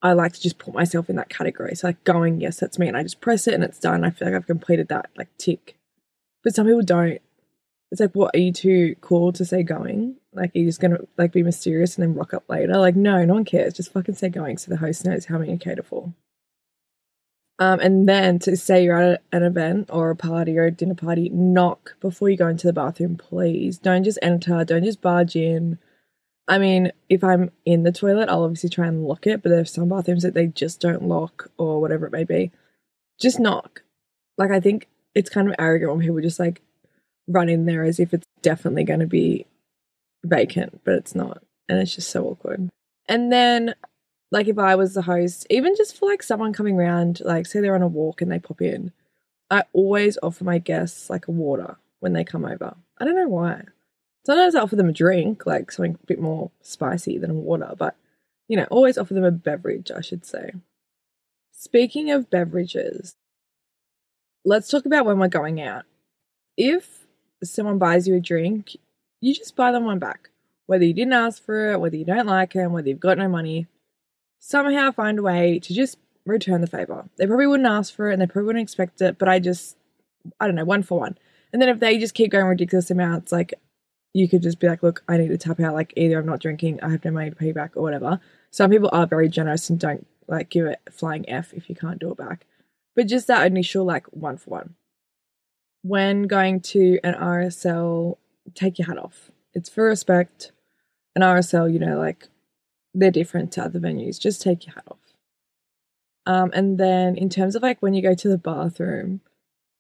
I 0.02 0.14
like 0.14 0.34
to 0.34 0.42
just 0.42 0.60
put 0.60 0.74
myself 0.74 1.10
in 1.10 1.16
that 1.16 1.30
category. 1.30 1.76
So 1.76 1.88
like 1.88 2.04
going, 2.04 2.40
yes, 2.40 2.60
that's 2.60 2.78
me, 2.78 2.88
and 2.88 2.96
I 2.96 3.04
just 3.04 3.22
press 3.22 3.48
it 3.48 3.54
and 3.54 3.64
it's 3.64 3.80
done. 3.80 4.04
I 4.04 4.12
feel 4.12 4.28
like 4.28 4.36
I've 4.36 4.48
completed 4.48 4.90
that 4.90 5.10
like 5.18 5.36
tick. 5.38 5.76
But 6.44 6.56
some 6.56 6.68
people 6.68 6.84
don't. 6.84 7.20
It's 7.92 8.02
like, 8.02 8.14
what 8.14 8.36
are 8.36 8.40
you 8.40 8.52
too 8.52 8.96
cool 9.00 9.32
to 9.34 9.46
say 9.46 9.64
going? 9.64 10.18
Like, 10.34 10.54
are 10.56 10.60
you 10.60 10.66
just 10.66 10.82
gonna 10.82 11.00
like 11.18 11.32
be 11.32 11.44
mysterious 11.44 11.98
and 11.98 12.04
then 12.04 12.16
rock 12.16 12.34
up 12.34 12.44
later? 12.50 12.78
Like, 12.78 12.96
no, 12.96 13.24
no 13.24 13.36
one 13.36 13.46
cares. 13.46 13.74
Just 13.74 13.94
fucking 13.94 14.16
say 14.16 14.30
going, 14.30 14.58
so 14.58 14.72
the 14.72 14.78
host 14.78 15.06
knows 15.06 15.26
how 15.26 15.38
many 15.38 15.52
you 15.54 15.58
cater 15.58 15.84
for. 15.84 16.14
Um, 17.60 17.80
and 17.80 18.08
then 18.08 18.38
to 18.40 18.56
say 18.56 18.84
you're 18.84 19.14
at 19.14 19.24
an 19.32 19.44
event 19.44 19.90
or 19.92 20.12
a 20.12 20.16
party 20.16 20.58
or 20.58 20.66
a 20.66 20.72
dinner 20.72 20.94
party, 20.94 21.30
knock 21.30 21.96
before 22.00 22.30
you 22.30 22.38
go 22.38 22.48
into 22.48 22.68
the 22.68 22.74
bathroom, 22.74 23.18
please. 23.18 23.80
Don't 23.80 24.04
just 24.04 24.20
enter. 24.22 24.64
Don't 24.64 24.84
just 24.84 25.02
barge 25.02 25.36
in. 25.36 25.80
I 26.48 26.60
mean, 26.60 26.92
if 27.10 27.24
I'm 27.24 27.52
in 27.66 27.84
the 27.84 27.92
toilet, 27.92 28.30
I'll 28.30 28.44
obviously 28.44 28.70
try 28.70 28.88
and 28.88 29.06
lock 29.06 29.26
it, 29.28 29.42
but 29.42 29.50
there's 29.50 29.74
some 29.74 29.90
bathrooms 29.90 30.24
that 30.24 30.34
they 30.34 30.48
just 30.48 30.80
don't 30.80 31.08
lock 31.08 31.50
or 31.58 31.82
whatever 31.82 32.06
it 32.06 32.12
may 32.12 32.24
be. 32.24 32.52
Just 33.20 33.40
knock. 33.40 33.82
Like, 34.38 34.52
I 34.52 34.60
think 34.60 34.88
it's 35.16 35.30
kind 35.30 35.50
of 35.50 35.56
arrogant 35.58 35.92
when 35.92 36.02
people 36.02 36.22
just 36.22 36.40
like 36.40 36.62
run 37.28 37.50
in 37.50 37.66
there 37.66 37.84
as 37.84 38.00
if 38.00 38.14
it's 38.14 38.26
definitely 38.42 38.84
going 38.84 39.00
to 39.00 39.08
be 39.08 39.46
vacant, 40.24 40.82
but 40.84 40.96
it's 40.96 41.16
not. 41.16 41.44
And 41.70 41.80
it's 41.80 41.96
just 41.96 42.10
so 42.10 42.26
awkward. 42.26 42.70
And 43.10 43.32
then, 43.32 43.76
like, 44.32 44.48
if 44.48 44.58
I 44.58 44.76
was 44.76 44.94
the 44.94 45.02
host, 45.02 45.46
even 45.50 45.76
just 45.76 45.98
for 45.98 46.10
like 46.10 46.24
someone 46.24 46.54
coming 46.54 46.78
around, 46.78 47.22
like, 47.24 47.46
say 47.46 47.60
they're 47.60 47.76
on 47.76 47.82
a 47.82 47.88
walk 47.88 48.22
and 48.22 48.32
they 48.32 48.40
pop 48.40 48.62
in, 48.62 48.92
I 49.50 49.64
always 49.74 50.18
offer 50.22 50.44
my 50.44 50.58
guests 50.58 51.10
like 51.10 51.28
a 51.28 51.32
water 51.32 51.78
when 52.00 52.14
they 52.14 52.24
come 52.24 52.46
over. 52.46 52.76
I 52.98 53.06
don't 53.06 53.16
know 53.16 53.28
why. 53.28 53.64
Sometimes 54.26 54.56
I 54.56 54.62
offer 54.62 54.76
them 54.76 54.90
a 54.90 54.94
drink, 54.94 55.46
like 55.46 55.72
something 55.72 55.98
a 56.02 56.06
bit 56.06 56.20
more 56.20 56.52
spicy 56.62 57.18
than 57.18 57.44
water, 57.44 57.74
but 57.78 57.96
you 58.50 58.58
know, 58.58 58.68
always 58.70 58.98
offer 58.98 59.14
them 59.14 59.24
a 59.24 59.32
beverage, 59.32 59.92
I 59.92 60.02
should 60.02 60.26
say. 60.26 60.52
Speaking 61.52 62.12
of 62.12 62.30
beverages, 62.30 63.16
let's 64.46 64.70
talk 64.70 64.86
about 64.86 65.06
when 65.06 65.20
we're 65.20 65.28
going 65.28 65.62
out. 65.62 65.86
If 66.58 67.07
someone 67.44 67.78
buys 67.78 68.08
you 68.08 68.16
a 68.16 68.20
drink, 68.20 68.78
you 69.22 69.34
just 69.34 69.56
buy 69.56 69.72
them 69.72 69.86
one 69.86 70.00
back. 70.00 70.30
Whether 70.66 70.86
you 70.86 70.94
didn't 70.94 71.14
ask 71.14 71.44
for 71.44 71.74
it, 71.74 71.80
whether 71.80 71.96
you 71.96 72.06
don't 72.06 72.28
like 72.28 72.54
them, 72.54 72.74
whether 72.74 72.90
you've 72.90 73.00
got 73.00 73.18
no 73.18 73.30
money, 73.30 73.68
somehow 74.40 74.92
find 74.92 75.20
a 75.20 75.24
way 75.24 75.60
to 75.60 75.74
just 75.74 75.98
return 76.26 76.62
the 76.62 76.68
favor. 76.68 77.10
They 77.18 77.26
probably 77.26 77.48
wouldn't 77.48 77.68
ask 77.68 77.94
for 77.94 78.10
it 78.10 78.14
and 78.14 78.22
they 78.22 78.28
probably 78.28 78.48
wouldn't 78.48 78.64
expect 78.64 79.02
it, 79.02 79.18
but 79.18 79.30
I 79.30 79.40
just, 79.40 79.78
I 80.40 80.46
don't 80.46 80.56
know, 80.56 80.66
one 80.66 80.84
for 80.84 81.00
one. 81.00 81.18
And 81.54 81.62
then 81.62 81.70
if 81.70 81.80
they 81.80 81.98
just 81.98 82.14
keep 82.14 82.32
going 82.32 82.46
ridiculous 82.46 82.92
amounts, 82.92 83.32
like 83.32 83.54
you 84.14 84.28
could 84.28 84.42
just 84.42 84.60
be 84.60 84.68
like, 84.68 84.84
look, 84.84 85.04
I 85.08 85.18
need 85.18 85.30
to 85.30 85.38
tap 85.38 85.60
out. 85.60 85.74
Like 85.74 85.94
either 85.96 86.20
I'm 86.20 86.26
not 86.26 86.40
drinking, 86.40 86.82
I 86.82 86.90
have 86.90 87.06
no 87.06 87.12
money 87.12 87.30
to 87.30 87.36
pay 87.36 87.52
back, 87.52 87.78
or 87.78 87.84
whatever. 87.84 88.20
Some 88.52 88.72
people 88.72 88.90
are 88.92 89.08
very 89.08 89.30
generous 89.30 89.70
and 89.70 89.80
don't 89.80 90.08
like 90.28 90.50
give 90.50 90.66
it 90.66 90.80
flying 90.92 91.28
F 91.30 91.54
if 91.54 91.70
you 91.70 91.76
can't 91.76 92.00
do 92.00 92.12
it 92.12 92.18
back. 92.18 92.46
But 92.96 93.08
just 93.08 93.28
that 93.28 93.46
initial 93.46 93.86
like 93.86 94.08
one 94.08 94.38
for 94.38 94.50
one. 94.50 94.76
When 95.84 96.24
going 96.24 96.62
to 96.62 97.00
an 97.04 97.14
RSL, 97.14 98.18
take 98.54 98.80
your 98.80 98.88
hat 98.88 98.98
off. 98.98 99.32
It's 99.54 99.70
for 99.70 99.86
respect. 99.86 100.52
An 101.16 101.22
RSL, 101.22 101.72
you 101.72 101.80
know, 101.80 101.98
like 101.98 102.28
they're 102.94 103.12
different 103.12 103.52
to 103.54 103.64
other 103.64 103.80
venues. 103.80 104.20
Just 104.20 104.42
take 104.42 104.66
your 104.66 104.76
hat 104.76 104.84
off. 104.90 104.98
Um, 106.26 106.52
and 106.54 106.78
then 106.78 107.16
in 107.16 107.30
terms 107.30 107.56
of 107.56 107.64
like 107.64 107.82
when 107.82 107.94
you 107.94 108.02
go 108.02 108.14
to 108.14 108.28
the 108.28 108.38
bathroom, 108.38 109.22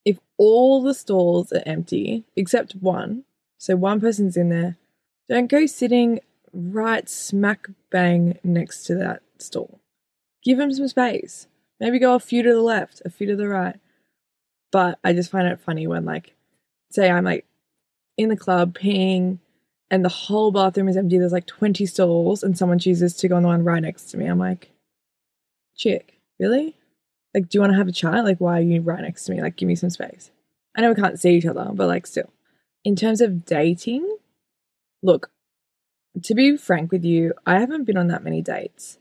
if 0.05 0.17
all 0.37 0.81
the 0.81 0.93
stalls 0.93 1.51
are 1.51 1.63
empty 1.65 2.23
except 2.35 2.73
one, 2.73 3.25
so 3.57 3.75
one 3.75 3.99
person's 3.99 4.37
in 4.37 4.49
there. 4.49 4.77
Don't 5.27 5.47
go 5.47 5.65
sitting 5.65 6.21
right 6.53 7.09
smack 7.09 7.67
bang 7.91 8.39
next 8.43 8.83
to 8.85 8.95
that 8.95 9.21
stall. 9.37 9.81
Give 10.43 10.57
them 10.57 10.73
some 10.73 10.87
space. 10.87 11.47
Maybe 11.79 11.99
go 11.99 12.15
a 12.15 12.19
few 12.19 12.41
to 12.43 12.53
the 12.53 12.61
left, 12.61 13.01
a 13.03 13.09
few 13.09 13.27
to 13.27 13.35
the 13.35 13.49
right. 13.49 13.75
But 14.71 14.99
I 15.03 15.13
just 15.13 15.31
find 15.31 15.47
it 15.47 15.59
funny 15.59 15.87
when, 15.87 16.05
like, 16.05 16.35
say 16.91 17.09
I'm 17.09 17.25
like 17.25 17.45
in 18.17 18.29
the 18.29 18.37
club 18.37 18.77
peeing 18.77 19.39
and 19.89 20.03
the 20.03 20.09
whole 20.09 20.51
bathroom 20.51 20.89
is 20.89 20.97
empty. 20.97 21.17
There's 21.17 21.31
like 21.31 21.47
20 21.47 21.85
stalls 21.85 22.43
and 22.43 22.57
someone 22.57 22.79
chooses 22.79 23.15
to 23.17 23.27
go 23.27 23.35
on 23.35 23.43
the 23.43 23.47
one 23.47 23.63
right 23.63 23.81
next 23.81 24.05
to 24.11 24.17
me. 24.17 24.25
I'm 24.25 24.39
like, 24.39 24.71
chick, 25.77 26.19
really? 26.39 26.75
Like, 27.33 27.49
do 27.49 27.57
you 27.57 27.61
want 27.61 27.73
to 27.73 27.77
have 27.77 27.87
a 27.87 27.91
chat? 27.91 28.25
Like, 28.25 28.39
why 28.39 28.57
are 28.57 28.61
you 28.61 28.81
right 28.81 29.01
next 29.01 29.25
to 29.25 29.31
me? 29.31 29.41
Like, 29.41 29.55
give 29.55 29.67
me 29.67 29.75
some 29.75 29.89
space. 29.89 30.31
I 30.75 30.81
know 30.81 30.89
we 30.89 30.95
can't 30.95 31.19
see 31.19 31.35
each 31.35 31.45
other, 31.45 31.69
but 31.73 31.87
like, 31.87 32.07
still 32.07 32.31
in 32.87 32.95
terms 32.95 33.19
of 33.19 33.43
dating, 33.43 34.17
look, 35.03 35.29
to 36.23 36.33
be 36.33 36.55
frank 36.55 36.89
with 36.89 37.03
you, 37.03 37.33
I 37.45 37.59
haven't 37.59 37.83
been 37.83 37.97
on 37.97 38.07
that 38.07 38.23
many 38.23 38.41
dates. 38.41 38.97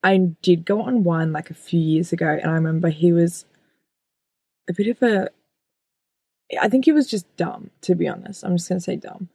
I 0.00 0.16
did 0.42 0.64
go 0.64 0.82
on 0.82 1.02
one 1.02 1.32
like 1.32 1.50
a 1.50 1.54
few 1.54 1.80
years 1.80 2.12
ago, 2.12 2.38
and 2.40 2.48
I 2.48 2.54
remember 2.54 2.88
he 2.88 3.12
was 3.12 3.44
a 4.68 4.72
bit 4.72 4.88
of 4.88 5.02
a. 5.02 5.28
I 6.60 6.68
think 6.68 6.84
he 6.84 6.92
was 6.92 7.08
just 7.08 7.26
dumb, 7.36 7.70
to 7.82 7.94
be 7.94 8.06
honest. 8.06 8.44
I'm 8.44 8.56
just 8.56 8.68
to 8.68 8.80
say 8.80 8.96
dumb. 8.96 9.28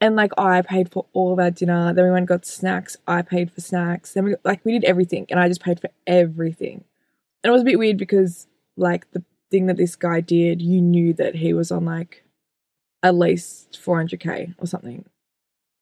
And 0.00 0.14
like, 0.14 0.32
I 0.38 0.62
paid 0.62 0.92
for 0.92 1.06
all 1.12 1.32
of 1.32 1.38
our 1.38 1.50
dinner. 1.50 1.92
Then 1.92 2.04
we 2.04 2.10
went 2.10 2.26
got 2.26 2.46
snacks. 2.46 2.96
I 3.06 3.22
paid 3.22 3.50
for 3.50 3.60
snacks. 3.60 4.12
Then 4.12 4.24
we 4.24 4.34
like 4.44 4.64
we 4.64 4.72
did 4.72 4.84
everything, 4.84 5.26
and 5.30 5.40
I 5.40 5.48
just 5.48 5.62
paid 5.62 5.80
for 5.80 5.90
everything. 6.06 6.84
And 7.42 7.50
it 7.50 7.52
was 7.52 7.62
a 7.62 7.66
bit 7.66 7.78
weird 7.78 7.96
because 7.96 8.46
like 8.76 9.10
the 9.12 9.24
thing 9.50 9.66
that 9.66 9.76
this 9.76 9.96
guy 9.96 10.20
did, 10.20 10.60
you 10.62 10.80
knew 10.80 11.12
that 11.14 11.36
he 11.36 11.52
was 11.52 11.70
on 11.70 11.84
like 11.84 12.24
at 13.02 13.14
least 13.14 13.78
400k 13.82 14.54
or 14.58 14.66
something. 14.66 15.04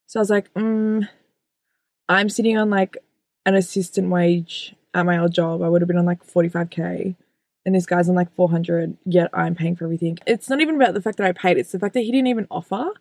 So 0.06 0.20
I 0.20 0.22
was 0.22 0.30
like, 0.30 0.52
mm, 0.54 1.08
I'm 2.08 2.28
sitting 2.28 2.56
on 2.56 2.70
like 2.70 2.96
an 3.44 3.54
assistant 3.54 4.10
wage 4.10 4.74
at 4.94 5.06
my 5.06 5.18
old 5.18 5.32
job. 5.32 5.62
I 5.62 5.68
would 5.68 5.82
have 5.82 5.88
been 5.88 5.98
on 5.98 6.04
like 6.04 6.24
45k. 6.24 7.16
And 7.66 7.74
this 7.74 7.84
guy's 7.84 8.08
on 8.08 8.14
like 8.14 8.34
400, 8.34 8.96
yet 9.04 9.28
I'm 9.34 9.54
paying 9.54 9.76
for 9.76 9.84
everything. 9.84 10.18
It's 10.26 10.48
not 10.48 10.62
even 10.62 10.76
about 10.76 10.94
the 10.94 11.02
fact 11.02 11.18
that 11.18 11.26
I 11.26 11.32
paid, 11.32 11.58
it's 11.58 11.72
the 11.72 11.78
fact 11.78 11.92
that 11.92 12.00
he 12.00 12.12
didn't 12.12 12.28
even 12.28 12.46
offer. 12.50 12.92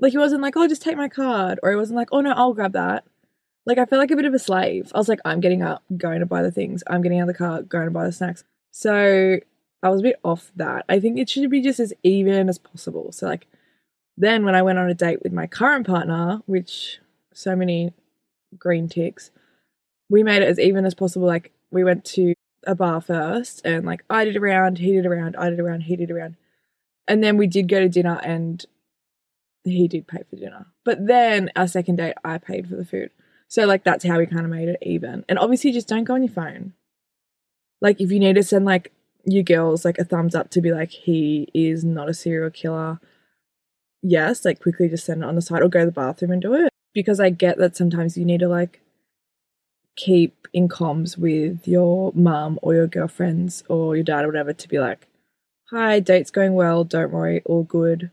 Like, 0.00 0.10
he 0.12 0.18
wasn't 0.18 0.42
like, 0.42 0.56
oh, 0.56 0.66
just 0.66 0.82
take 0.82 0.96
my 0.96 1.08
card. 1.08 1.60
Or 1.62 1.70
he 1.70 1.76
wasn't 1.76 1.96
like, 1.96 2.08
oh, 2.10 2.20
no, 2.20 2.32
I'll 2.32 2.52
grab 2.52 2.72
that. 2.72 3.04
Like, 3.64 3.78
I 3.78 3.84
felt 3.84 4.00
like 4.00 4.10
a 4.10 4.16
bit 4.16 4.24
of 4.24 4.34
a 4.34 4.38
slave. 4.38 4.90
I 4.94 4.98
was 4.98 5.08
like, 5.08 5.20
I'm 5.24 5.40
getting 5.40 5.62
up, 5.62 5.84
going 5.96 6.20
to 6.20 6.26
buy 6.26 6.42
the 6.42 6.50
things. 6.50 6.82
I'm 6.86 7.02
getting 7.02 7.20
out 7.20 7.28
of 7.28 7.34
the 7.34 7.38
car, 7.38 7.62
going 7.62 7.86
to 7.86 7.90
buy 7.90 8.04
the 8.04 8.12
snacks. 8.12 8.42
So 8.72 9.38
I 9.82 9.88
was 9.88 10.00
a 10.00 10.02
bit 10.02 10.20
off 10.24 10.50
that. 10.56 10.84
I 10.88 10.98
think 10.98 11.18
it 11.18 11.30
should 11.30 11.48
be 11.48 11.62
just 11.62 11.80
as 11.80 11.94
even 12.02 12.48
as 12.48 12.58
possible. 12.58 13.12
So, 13.12 13.26
like, 13.26 13.46
then 14.16 14.44
when 14.44 14.54
I 14.54 14.62
went 14.62 14.78
on 14.78 14.88
a 14.88 14.94
date 14.94 15.22
with 15.22 15.32
my 15.32 15.46
current 15.46 15.86
partner, 15.86 16.40
which 16.46 17.00
so 17.32 17.54
many 17.54 17.92
green 18.58 18.88
ticks, 18.88 19.30
we 20.08 20.22
made 20.22 20.42
it 20.42 20.48
as 20.48 20.58
even 20.58 20.86
as 20.86 20.94
possible. 20.94 21.26
Like 21.26 21.52
we 21.70 21.84
went 21.84 22.04
to 22.06 22.34
a 22.66 22.74
bar 22.74 23.00
first 23.00 23.62
and 23.64 23.84
like 23.84 24.04
I 24.10 24.24
did 24.24 24.36
around, 24.36 24.78
he 24.78 24.92
did 24.92 25.06
around, 25.06 25.36
I 25.36 25.50
did 25.50 25.60
around, 25.60 25.82
he 25.82 25.96
did 25.96 26.10
around. 26.10 26.36
And 27.08 27.22
then 27.22 27.36
we 27.36 27.46
did 27.46 27.68
go 27.68 27.80
to 27.80 27.88
dinner 27.88 28.20
and 28.22 28.64
he 29.64 29.88
did 29.88 30.06
pay 30.06 30.22
for 30.28 30.36
dinner. 30.36 30.66
But 30.84 31.06
then 31.06 31.50
our 31.56 31.68
second 31.68 31.96
date, 31.96 32.14
I 32.24 32.38
paid 32.38 32.68
for 32.68 32.76
the 32.76 32.84
food. 32.84 33.10
So 33.48 33.64
like 33.66 33.84
that's 33.84 34.04
how 34.04 34.18
we 34.18 34.26
kind 34.26 34.44
of 34.44 34.50
made 34.50 34.68
it 34.68 34.78
even. 34.82 35.24
And 35.28 35.38
obviously 35.38 35.72
just 35.72 35.88
don't 35.88 36.04
go 36.04 36.14
on 36.14 36.22
your 36.22 36.32
phone. 36.32 36.72
Like 37.80 38.00
if 38.00 38.10
you 38.10 38.18
need 38.18 38.34
to 38.34 38.42
send 38.42 38.64
like 38.64 38.92
you 39.24 39.42
girls 39.42 39.84
like 39.84 39.98
a 39.98 40.04
thumbs 40.04 40.34
up 40.34 40.50
to 40.50 40.60
be 40.60 40.72
like 40.72 40.90
he 40.90 41.48
is 41.54 41.84
not 41.84 42.08
a 42.08 42.14
serial 42.14 42.50
killer 42.50 43.00
yes, 44.06 44.44
like 44.44 44.60
quickly 44.60 44.88
just 44.88 45.04
send 45.04 45.22
it 45.22 45.26
on 45.26 45.34
the 45.34 45.42
side 45.42 45.62
or 45.62 45.68
go 45.68 45.80
to 45.80 45.86
the 45.86 45.92
bathroom 45.92 46.30
and 46.30 46.42
do 46.42 46.54
it. 46.54 46.70
Because 46.94 47.20
I 47.20 47.30
get 47.30 47.58
that 47.58 47.76
sometimes 47.76 48.16
you 48.16 48.24
need 48.24 48.40
to 48.40 48.48
like 48.48 48.80
keep 49.96 50.46
in 50.52 50.68
comms 50.68 51.18
with 51.18 51.66
your 51.66 52.12
mum 52.14 52.58
or 52.62 52.74
your 52.74 52.86
girlfriends 52.86 53.64
or 53.68 53.96
your 53.96 54.04
dad 54.04 54.24
or 54.24 54.28
whatever 54.28 54.52
to 54.52 54.68
be 54.68 54.78
like, 54.78 55.08
hi, 55.70 56.00
date's 56.00 56.30
going 56.30 56.54
well, 56.54 56.84
don't 56.84 57.10
worry, 57.10 57.42
all 57.44 57.64
good. 57.64 58.10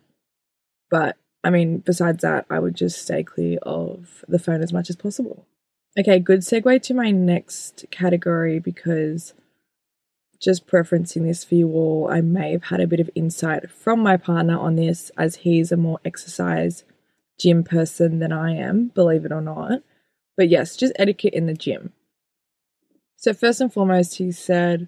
But 0.90 1.18
I 1.44 1.50
mean, 1.50 1.80
besides 1.80 2.22
that, 2.22 2.46
I 2.50 2.60
would 2.60 2.76
just 2.76 3.02
stay 3.02 3.24
clear 3.24 3.60
of 3.64 4.24
the 4.28 4.40
phone 4.40 4.62
as 4.62 4.74
much 4.74 4.90
as 4.90 4.96
possible. 4.96 5.46
Okay, 6.00 6.18
good 6.20 6.40
segue 6.40 6.82
to 6.84 6.94
my 6.94 7.12
next 7.12 7.86
category 7.92 8.60
because 8.60 9.34
just 10.42 10.68
preferencing 10.68 11.24
this 11.24 11.44
for 11.44 11.56
you 11.56 11.72
all, 11.72 12.10
I 12.10 12.22
may 12.22 12.52
have 12.52 12.66
had 12.66 12.82
a 12.82 12.88
bit 12.88 13.00
of 13.00 13.10
insight 13.16 13.70
from 13.70 14.00
my 14.00 14.18
partner 14.18 14.58
on 14.58 14.76
this 14.76 15.12
as 15.18 15.38
he's 15.38 15.72
a 15.72 15.78
more 15.78 16.00
exercise 16.04 16.84
gym 17.40 17.64
person 17.64 18.20
than 18.20 18.32
I 18.32 18.56
am, 18.56 18.88
believe 18.88 19.26
it 19.26 19.32
or 19.32 19.42
not. 19.42 19.82
But 20.36 20.50
yes, 20.50 20.76
just 20.76 20.94
etiquette 20.98 21.34
in 21.34 21.46
the 21.46 21.54
gym. 21.54 21.94
So, 23.16 23.34
first 23.34 23.62
and 23.62 23.72
foremost, 23.72 24.16
he 24.16 24.32
said, 24.32 24.88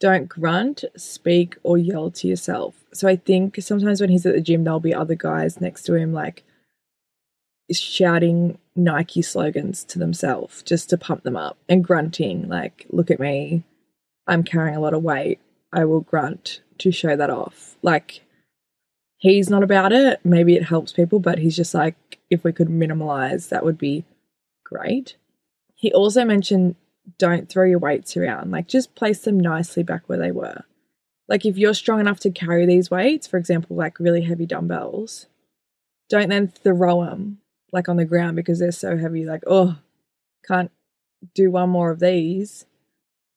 don't 0.00 0.28
grunt, 0.28 0.84
speak, 0.96 1.56
or 1.62 1.76
yell 1.78 2.10
to 2.12 2.26
yourself. 2.26 2.74
So, 2.92 3.06
I 3.06 3.16
think 3.16 3.56
sometimes 3.60 4.00
when 4.00 4.10
he's 4.10 4.26
at 4.26 4.34
the 4.34 4.40
gym, 4.40 4.64
there'll 4.64 4.80
be 4.80 4.94
other 4.94 5.14
guys 5.14 5.60
next 5.60 5.82
to 5.84 5.94
him, 5.94 6.12
like 6.12 6.42
shouting 7.70 8.58
Nike 8.74 9.22
slogans 9.22 9.84
to 9.84 9.98
themselves 9.98 10.62
just 10.62 10.90
to 10.90 10.98
pump 10.98 11.22
them 11.22 11.36
up 11.36 11.56
and 11.68 11.84
grunting, 11.84 12.48
like, 12.48 12.86
look 12.90 13.10
at 13.10 13.20
me, 13.20 13.62
I'm 14.26 14.42
carrying 14.42 14.76
a 14.76 14.80
lot 14.80 14.94
of 14.94 15.02
weight. 15.02 15.40
I 15.72 15.84
will 15.84 16.00
grunt 16.00 16.60
to 16.78 16.90
show 16.90 17.14
that 17.16 17.30
off. 17.30 17.76
Like, 17.82 18.22
he's 19.18 19.48
not 19.48 19.62
about 19.62 19.92
it. 19.92 20.20
Maybe 20.24 20.56
it 20.56 20.64
helps 20.64 20.92
people, 20.92 21.20
but 21.20 21.38
he's 21.38 21.56
just 21.56 21.74
like, 21.74 22.18
if 22.28 22.42
we 22.42 22.52
could 22.52 22.68
minimalize, 22.68 23.48
that 23.50 23.64
would 23.64 23.78
be 23.78 24.04
great. 24.70 25.16
He 25.74 25.92
also 25.92 26.24
mentioned 26.24 26.76
don't 27.18 27.48
throw 27.48 27.64
your 27.64 27.78
weights 27.78 28.16
around, 28.16 28.50
like, 28.50 28.68
just 28.68 28.94
place 28.94 29.20
them 29.20 29.40
nicely 29.40 29.82
back 29.82 30.02
where 30.06 30.18
they 30.18 30.30
were. 30.30 30.64
Like, 31.28 31.44
if 31.44 31.56
you're 31.56 31.74
strong 31.74 32.00
enough 32.00 32.20
to 32.20 32.30
carry 32.30 32.66
these 32.66 32.90
weights, 32.90 33.26
for 33.26 33.36
example, 33.36 33.76
like 33.76 34.00
really 34.00 34.22
heavy 34.22 34.46
dumbbells, 34.46 35.26
don't 36.08 36.28
then 36.28 36.48
throw 36.48 37.04
them 37.04 37.38
like 37.72 37.88
on 37.88 37.96
the 37.96 38.04
ground 38.04 38.36
because 38.36 38.58
they're 38.58 38.72
so 38.72 38.96
heavy. 38.96 39.24
Like, 39.24 39.44
oh, 39.46 39.76
can't 40.46 40.70
do 41.34 41.50
one 41.50 41.70
more 41.70 41.90
of 41.90 42.00
these. 42.00 42.66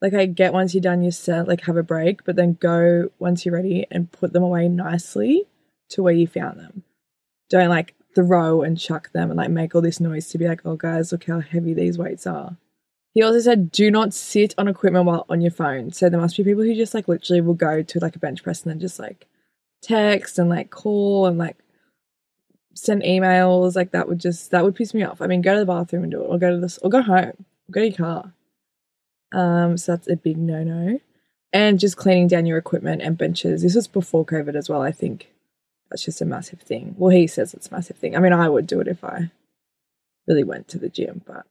Like, 0.02 0.14
I 0.14 0.26
get 0.26 0.54
once 0.54 0.74
you're 0.74 0.82
done 0.82 1.04
your 1.04 1.12
set, 1.12 1.48
like 1.48 1.62
have 1.62 1.78
a 1.78 1.84
break, 1.84 2.26
but 2.26 2.36
then 2.36 2.58
go 2.60 3.10
once 3.20 3.46
you're 3.46 3.56
ready 3.56 3.86
and 3.90 4.12
put 4.12 4.34
them 4.34 4.44
away 4.44 4.68
nicely 4.68 5.44
to 5.90 6.04
where 6.04 6.14
you 6.14 6.28
found 6.28 6.60
them. 6.60 6.84
Don't 7.50 7.70
like 7.70 7.94
throw 8.16 8.62
and 8.62 8.80
chuck 8.80 9.12
them 9.12 9.30
and 9.30 9.38
like 9.38 9.50
make 9.50 9.76
all 9.76 9.82
this 9.82 10.00
noise 10.00 10.30
to 10.30 10.38
be 10.38 10.48
like, 10.48 10.62
oh 10.66 10.76
guys, 10.76 11.12
look 11.12 11.26
how 11.26 11.40
heavy 11.40 11.74
these 11.74 11.98
weights 11.98 12.28
are. 12.28 12.58
He 13.14 13.22
also 13.22 13.40
said, 13.40 13.72
do 13.72 13.92
not 13.92 14.14
sit 14.14 14.56
on 14.58 14.68
equipment 14.68 15.06
while 15.06 15.26
on 15.30 15.42
your 15.42 15.52
phone. 15.52 15.92
So 15.92 16.10
there 16.10 16.20
must 16.20 16.36
be 16.36 16.44
people 16.44 16.64
who 16.64 16.76
just 16.76 16.94
like 16.94 17.08
literally 17.08 17.42
will 17.42 17.54
go 17.54 17.84
to 17.84 18.00
like 18.00 18.16
a 18.16 18.20
bench 18.20 18.44
press 18.44 18.64
and 18.64 18.72
then 18.72 18.80
just 18.80 19.00
like 19.00 19.28
text 19.84 20.40
and 20.40 20.50
like 20.50 20.72
call 20.72 21.28
and 21.28 21.38
like 21.38 21.58
send 22.74 23.04
emails. 23.04 23.76
Like 23.76 23.92
that 23.92 24.10
would 24.10 24.20
just 24.20 24.52
that 24.52 24.64
would 24.64 24.76
piss 24.76 24.94
me 24.94 25.04
off. 25.04 25.22
I 25.22 25.28
mean, 25.28 25.42
go 25.42 25.54
to 25.54 25.60
the 25.60 25.66
bathroom 25.66 26.04
and 26.04 26.12
do 26.12 26.24
it, 26.24 26.28
or 26.28 26.40
go 26.40 26.52
to 26.52 26.58
this, 26.58 26.80
or 26.80 26.90
go 26.90 27.02
home, 27.02 27.46
go 27.70 27.82
to 27.82 27.88
your 27.88 27.96
car. 27.96 28.34
Um, 29.32 29.78
so 29.78 29.94
that's 29.94 30.08
a 30.10 30.16
big 30.16 30.38
no 30.38 30.64
no. 30.64 31.00
And 31.52 31.80
just 31.80 31.98
cleaning 31.98 32.28
down 32.28 32.48
your 32.48 32.58
equipment 32.58 33.04
and 33.04 33.16
benches. 33.16 33.62
This 33.62 33.76
was 33.76 33.88
before 33.88 34.26
COVID 34.26 34.56
as 34.56 34.70
well. 34.70 34.82
I 34.82 34.92
think 34.92 35.33
that's 35.94 36.04
just 36.04 36.22
a 36.22 36.26
massive 36.26 36.60
thing. 36.60 36.96
Well, 36.98 37.16
he 37.16 37.28
says 37.28 37.54
it's 37.54 37.68
a 37.68 37.72
massive 37.72 37.98
thing. 37.98 38.16
I 38.16 38.20
mean, 38.20 38.34
I 38.34 38.50
would 38.50 38.66
do 38.66 38.80
it 38.80 38.88
if 38.88 39.04
I 39.04 39.30
really 40.28 40.44
went 40.44 40.68
to 40.70 40.80
the 40.80 40.90
gym, 40.90 41.22
but 41.24 41.46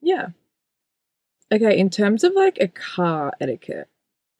yeah. 0.00 0.28
Okay, 1.52 1.78
in 1.78 1.90
terms 1.90 2.24
of 2.24 2.32
like 2.32 2.56
a 2.58 2.68
car 2.68 3.34
etiquette. 3.38 3.88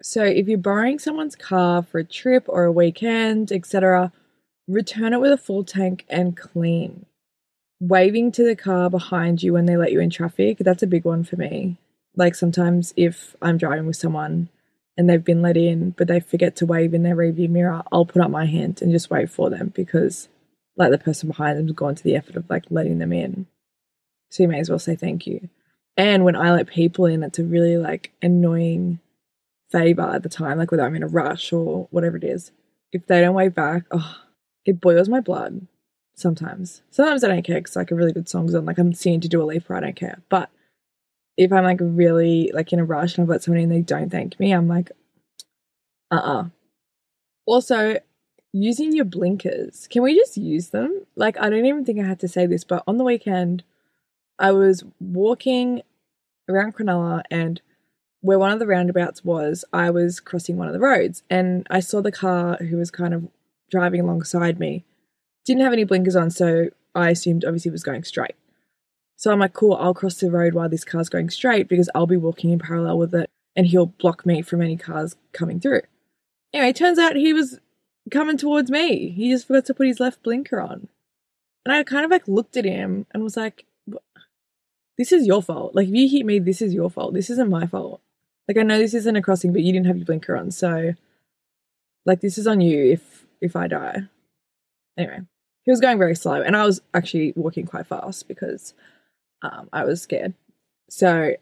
So 0.01 0.25
if 0.25 0.49
you're 0.49 0.57
borrowing 0.57 0.99
someone's 0.99 1.37
car 1.37 1.83
for 1.83 1.99
a 1.99 2.05
trip 2.05 2.47
or 2.49 2.65
a 2.65 2.73
weekend, 2.73 3.53
etc., 3.53 4.11
return 4.67 5.13
it 5.13 5.21
with 5.21 5.33
a 5.33 5.37
full 5.37 5.65
tank 5.65 6.07
and 6.09 6.35
clean. 6.35 7.05
Waving 7.79 8.33
to 8.33 8.43
the 8.43 8.57
car 8.57 8.89
behind 8.89 9.43
you 9.43 9.53
when 9.53 9.67
they 9.67 9.77
let 9.77 9.93
you 9.93 10.01
in 10.01 10.09
traffic, 10.09 10.57
that's 10.61 10.83
a 10.83 10.87
big 10.87 11.05
one 11.05 11.25
for 11.25 11.37
me. 11.37 11.77
Like 12.15 12.35
sometimes 12.35 12.95
if 12.97 13.37
I'm 13.43 13.59
driving 13.59 13.87
with 13.87 13.97
someone 13.97 14.49
and 14.97 15.09
they've 15.09 15.25
been 15.25 15.43
let 15.43 15.57
in, 15.57 15.91
but 15.91 16.09
they 16.09 16.21
forget 16.21 16.57
to 16.57 16.67
wave 16.67 16.95
in 16.95 17.03
their 17.03 17.17
rearview 17.17 17.49
mirror, 17.49 17.83
I'll 17.93 18.07
put 18.07 18.23
up 18.23 18.31
my 18.31 18.47
hand 18.47 18.81
and 18.81 18.93
just 18.93 19.11
wave 19.11 19.31
for 19.31 19.51
them 19.51 19.73
because 19.75 20.29
like 20.77 20.91
the 20.91 20.99
person 20.99 21.29
behind 21.29 21.59
them's 21.59 21.73
gone 21.73 21.95
to 21.95 22.03
the 22.03 22.17
effort 22.17 22.37
of 22.37 22.49
like 22.49 22.65
letting 22.71 22.99
them 22.99 23.13
in. 23.13 23.47
So 24.31 24.43
you 24.43 24.49
may 24.49 24.61
as 24.61 24.71
well 24.71 24.79
say 24.79 24.97
thank 24.97 25.27
you. 25.27 25.49
And 25.97 26.25
when 26.25 26.37
I 26.37 26.53
let 26.53 26.67
people 26.67 27.07
in, 27.07 27.23
it's 27.23 27.39
a 27.39 27.45
really 27.45 27.77
like 27.77 28.13
annoying 28.21 29.01
favor 29.71 30.03
at 30.03 30.23
the 30.23 30.29
time, 30.29 30.59
like 30.59 30.71
whether 30.71 30.85
I'm 30.85 30.95
in 30.95 31.03
a 31.03 31.09
rush 31.09 31.53
or 31.53 31.89
whatever 31.91 32.17
it 32.17 32.25
is. 32.25 32.53
If 32.93 33.07
they 33.07 33.21
don't 33.21 33.35
wave 33.35 33.55
back, 33.55 33.85
oh, 33.91 34.17
it 34.65 34.81
boils 34.81 35.09
my 35.09 35.21
blood 35.21 35.67
sometimes. 36.15 36.83
Sometimes 36.91 37.25
I 37.25 37.29
don't 37.29 37.43
care 37.43 37.59
because 37.59 37.77
like 37.77 37.91
a 37.91 37.95
really 37.95 38.13
good 38.13 38.29
song's 38.29 38.55
on, 38.55 38.65
like 38.65 38.79
I'm 38.79 38.93
singing 38.93 39.21
to 39.23 39.29
Dua 39.29 39.45
Lipa, 39.45 39.75
I 39.75 39.81
don't 39.81 39.97
care. 39.97 40.23
But 40.29 40.51
if 41.37 41.53
I'm 41.53 41.65
like 41.65 41.79
really 41.81 42.51
like 42.55 42.73
in 42.73 42.79
a 42.79 42.85
rush 42.85 43.17
and 43.17 43.23
I've 43.25 43.29
let 43.29 43.43
somebody 43.43 43.65
and 43.65 43.73
they 43.73 43.83
don't 43.83 44.11
thank 44.11 44.39
me, 44.41 44.53
I'm 44.53 44.69
like, 44.69 44.91
uh 46.11 46.17
uh 46.17 46.45
Also, 47.47 47.99
using 48.53 48.93
your 48.93 49.05
blinkers, 49.05 49.87
can 49.89 50.03
we 50.03 50.15
just 50.15 50.37
use 50.37 50.69
them? 50.69 51.07
Like, 51.15 51.39
I 51.39 51.51
don't 51.51 51.67
even 51.67 51.85
think 51.85 52.01
I 52.01 52.07
had 52.07 52.21
to 52.21 52.29
say 52.29 52.47
this, 52.47 52.65
but 52.65 52.83
on 52.87 52.97
the 52.97 53.05
weekend, 53.05 53.65
I 54.39 54.53
was 54.53 54.85
walking 55.01 55.83
around 56.49 56.75
Cronulla 56.75 57.23
and 57.31 57.61
where 58.21 58.39
one 58.39 58.51
of 58.51 58.59
the 58.59 58.67
roundabouts 58.67 59.25
was, 59.25 59.65
I 59.73 59.91
was 59.91 60.21
crossing 60.21 60.57
one 60.57 60.69
of 60.69 60.75
the 60.75 60.81
roads 60.81 61.23
and 61.31 61.67
I 61.71 61.81
saw 61.81 62.01
the 62.01 62.13
car 62.13 62.57
who 62.57 62.77
was 62.77 62.91
kind 62.91 63.15
of 63.15 63.29
driving 63.71 64.01
alongside 64.01 64.59
me 64.59 64.85
didn't 65.45 65.63
have 65.63 65.73
any 65.73 65.85
blinkers 65.85 66.17
on, 66.17 66.31
so 66.31 66.69
I 66.95 67.11
assumed 67.11 67.45
obviously 67.45 67.71
it 67.71 67.73
was 67.73 67.85
going 67.85 68.05
straight. 68.05 68.35
So 69.17 69.33
I'm 69.33 69.39
like, 69.39 69.55
cool, 69.55 69.75
I'll 69.75 69.95
cross 69.95 70.17
the 70.17 70.31
road 70.31 70.55
while 70.55 70.69
this 70.69 70.85
car's 70.85 71.09
going 71.09 71.31
straight 71.31 71.69
because 71.69 71.89
I'll 71.95 72.07
be 72.07 72.17
walking 72.17 72.51
in 72.51 72.59
parallel 72.59 72.99
with 72.99 73.15
it 73.15 73.31
and 73.57 73.67
he'll 73.67 73.87
block 73.87 74.27
me 74.27 74.43
from 74.43 74.61
any 74.61 74.77
cars 74.77 75.17
coming 75.33 75.59
through. 75.59 75.83
Anyway, 76.53 76.73
turns 76.73 76.99
out 76.99 77.17
he 77.17 77.33
was 77.33 77.59
coming 78.11 78.37
towards 78.37 78.71
me. 78.71 79.11
He 79.11 79.31
just 79.31 79.47
forgot 79.47 79.65
to 79.67 79.75
put 79.75 79.87
his 79.87 80.01
left 80.01 80.23
blinker 80.23 80.61
on. 80.61 80.89
And 81.65 81.75
I 81.75 81.83
kind 81.83 82.05
of 82.05 82.11
like 82.11 82.29
looked 82.29 82.57
at 82.57 82.65
him 82.65 83.07
and 83.13 83.23
was 83.23 83.37
like, 83.37 83.65
this 84.99 85.13
is 85.13 85.27
your 85.27 85.43
fault. 85.43 85.75
Like, 85.75 85.89
if 85.89 85.95
you 85.95 86.09
hit 86.09 86.25
me, 86.25 86.39
this 86.39 86.63
is 86.63 86.73
your 86.73 86.91
fault. 86.91 87.15
This 87.15 87.31
isn't 87.31 87.51
my 87.51 87.67
fault. 87.67 88.01
Like, 88.49 88.57
I 88.57 88.63
know 88.63 88.79
this 88.79 88.95
isn't 88.95 89.17
a 89.17 89.23
crossing, 89.23 89.53
but 89.53 89.63
you 89.63 89.73
didn't 89.73 89.87
have 89.87 89.97
your 89.97 90.07
blinker 90.07 90.37
on. 90.37 90.51
So, 90.51 90.95
like, 92.05 92.21
this 92.21 92.39
is 92.39 92.47
on 92.47 92.61
you 92.61 92.93
if 92.93 93.27
if 93.41 93.57
I 93.57 93.67
die. 93.67 94.05
Anyway, 94.97 95.21
he 95.65 95.71
was 95.71 95.81
going 95.81 95.99
very 95.99 96.15
slow, 96.15 96.41
and 96.41 96.57
I 96.57 96.65
was 96.65 96.81
actually 96.95 97.33
walking 97.37 97.67
quite 97.67 97.87
fast 97.87 98.29
because 98.29 98.73
um, 99.43 99.69
I 99.73 99.85
was 99.85 100.03
scared. 100.03 100.35
So 100.89 101.35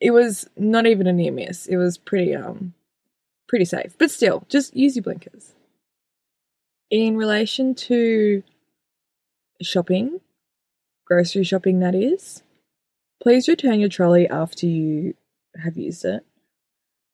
it 0.00 0.10
was 0.10 0.48
not 0.56 0.86
even 0.86 1.06
a 1.06 1.12
near 1.12 1.32
miss. 1.32 1.66
It 1.66 1.76
was 1.76 1.98
pretty 1.98 2.34
um 2.34 2.74
pretty 3.48 3.64
safe, 3.64 3.96
but 3.98 4.10
still, 4.10 4.44
just 4.48 4.74
use 4.76 4.96
your 4.96 5.02
blinkers. 5.02 5.52
In 6.90 7.16
relation 7.16 7.74
to 7.74 8.42
shopping, 9.60 10.20
grocery 11.06 11.44
shopping, 11.44 11.80
that 11.80 11.94
is, 11.94 12.42
please 13.22 13.48
return 13.48 13.80
your 13.80 13.88
trolley 13.88 14.28
after 14.28 14.66
you 14.66 15.14
have 15.62 15.76
used 15.76 16.04
it. 16.04 16.24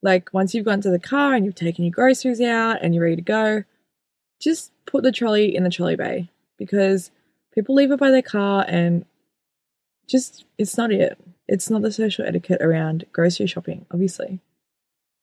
Like 0.01 0.33
once 0.33 0.53
you've 0.53 0.65
gone 0.65 0.81
to 0.81 0.89
the 0.89 0.99
car 0.99 1.33
and 1.33 1.45
you've 1.45 1.55
taken 1.55 1.83
your 1.83 1.91
groceries 1.91 2.41
out 2.41 2.79
and 2.81 2.95
you're 2.95 3.03
ready 3.03 3.17
to 3.17 3.21
go, 3.21 3.63
just 4.41 4.71
put 4.85 5.03
the 5.03 5.11
trolley 5.11 5.53
in 5.55 5.63
the 5.63 5.69
trolley 5.69 5.95
bay 5.95 6.29
because 6.57 7.11
people 7.53 7.75
leave 7.75 7.91
it 7.91 7.99
by 7.99 8.11
their 8.11 8.21
car 8.21 8.65
and 8.67 9.05
just 10.09 10.45
it's 10.57 10.77
not 10.77 10.91
it. 10.91 11.17
It's 11.47 11.69
not 11.69 11.81
the 11.81 11.91
social 11.91 12.25
etiquette 12.25 12.61
around 12.61 13.05
grocery 13.11 13.47
shopping, 13.47 13.85
obviously. 13.91 14.39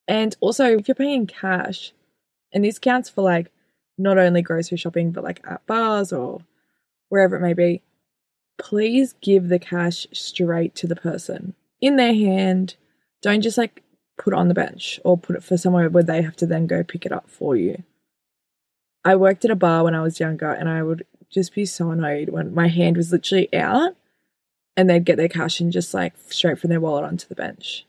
And 0.07 0.35
also, 0.39 0.77
if 0.77 0.87
you're 0.87 0.95
paying 0.95 1.21
in 1.21 1.27
cash, 1.27 1.93
and 2.53 2.63
this 2.63 2.79
counts 2.79 3.09
for 3.09 3.21
like 3.21 3.51
not 3.97 4.17
only 4.17 4.41
grocery 4.41 4.77
shopping, 4.77 5.11
but 5.11 5.23
like 5.23 5.41
at 5.47 5.65
bars 5.67 6.11
or 6.13 6.41
wherever 7.09 7.35
it 7.35 7.41
may 7.41 7.53
be, 7.53 7.81
please 8.57 9.13
give 9.21 9.49
the 9.49 9.59
cash 9.59 10.07
straight 10.13 10.75
to 10.75 10.87
the 10.87 10.95
person 10.95 11.53
in 11.81 11.95
their 11.95 12.13
hand. 12.13 12.75
Don't 13.21 13.41
just 13.41 13.57
like 13.57 13.83
put 14.17 14.33
it 14.33 14.37
on 14.37 14.47
the 14.47 14.53
bench 14.53 14.99
or 15.03 15.17
put 15.17 15.35
it 15.35 15.43
for 15.43 15.57
somewhere 15.57 15.89
where 15.89 16.03
they 16.03 16.21
have 16.21 16.35
to 16.37 16.45
then 16.45 16.67
go 16.67 16.83
pick 16.83 17.05
it 17.05 17.11
up 17.11 17.29
for 17.29 17.55
you. 17.55 17.83
I 19.05 19.15
worked 19.15 19.45
at 19.45 19.51
a 19.51 19.55
bar 19.55 19.83
when 19.83 19.95
I 19.95 20.01
was 20.01 20.19
younger 20.19 20.51
and 20.51 20.67
I 20.67 20.83
would 20.83 21.05
just 21.29 21.53
be 21.53 21.65
so 21.65 21.91
annoyed 21.91 22.29
when 22.29 22.53
my 22.53 22.67
hand 22.67 22.97
was 22.97 23.11
literally 23.11 23.53
out 23.53 23.95
and 24.77 24.87
they'd 24.87 25.03
get 25.03 25.17
their 25.17 25.27
cash 25.27 25.59
and 25.59 25.71
just 25.71 25.93
like 25.93 26.13
straight 26.29 26.59
from 26.59 26.69
their 26.69 26.79
wallet 26.79 27.03
onto 27.03 27.27
the 27.27 27.35
bench. 27.35 27.85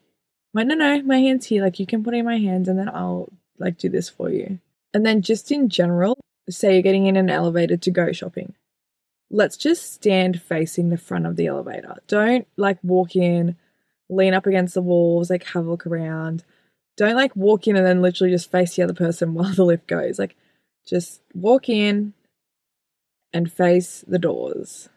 I'm 0.54 0.66
like, 0.66 0.66
no, 0.66 0.74
no, 0.74 1.02
my 1.02 1.18
hand's 1.18 1.46
here. 1.46 1.62
Like, 1.62 1.78
you 1.78 1.86
can 1.86 2.02
put 2.02 2.14
in 2.14 2.24
my 2.24 2.38
hands 2.38 2.66
and 2.66 2.78
then 2.78 2.88
I'll 2.88 3.28
like 3.58 3.76
do 3.76 3.90
this 3.90 4.08
for 4.08 4.30
you. 4.30 4.58
And 4.94 5.04
then 5.04 5.20
just 5.20 5.52
in 5.52 5.68
general, 5.68 6.18
say 6.48 6.72
you're 6.72 6.82
getting 6.82 7.06
in 7.06 7.16
an 7.16 7.28
elevator 7.28 7.76
to 7.76 7.90
go 7.90 8.10
shopping. 8.12 8.54
Let's 9.30 9.58
just 9.58 9.92
stand 9.92 10.40
facing 10.40 10.88
the 10.88 10.96
front 10.96 11.26
of 11.26 11.36
the 11.36 11.46
elevator. 11.46 11.96
Don't 12.06 12.48
like 12.56 12.78
walk 12.82 13.14
in, 13.14 13.56
lean 14.08 14.32
up 14.32 14.46
against 14.46 14.72
the 14.72 14.80
walls, 14.80 15.28
like 15.28 15.44
have 15.48 15.66
a 15.66 15.70
look 15.70 15.86
around. 15.86 16.44
Don't 16.96 17.14
like 17.14 17.36
walk 17.36 17.68
in 17.68 17.76
and 17.76 17.86
then 17.86 18.00
literally 18.00 18.32
just 18.32 18.50
face 18.50 18.74
the 18.74 18.82
other 18.82 18.94
person 18.94 19.34
while 19.34 19.52
the 19.52 19.64
lift 19.64 19.86
goes. 19.86 20.18
Like, 20.18 20.34
just 20.86 21.20
walk 21.34 21.68
in 21.68 22.14
and 23.34 23.52
face 23.52 24.02
the 24.08 24.18
doors 24.18 24.88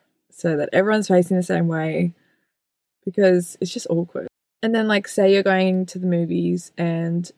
so 0.42 0.58
that 0.58 0.70
everyone's 0.74 1.08
facing 1.08 1.38
the 1.38 1.44
same 1.44 1.68
way 1.68 2.14
because 3.06 3.58
it's 3.62 3.72
just 3.72 3.86
awkward. 3.92 4.28
And 4.64 4.74
then, 4.74 4.88
like, 4.88 5.08
say 5.08 5.32
you're 5.32 5.44
going 5.44 5.86
to 5.88 6.00
the 6.00 6.08
movies 6.08 6.72
and 6.80 7.32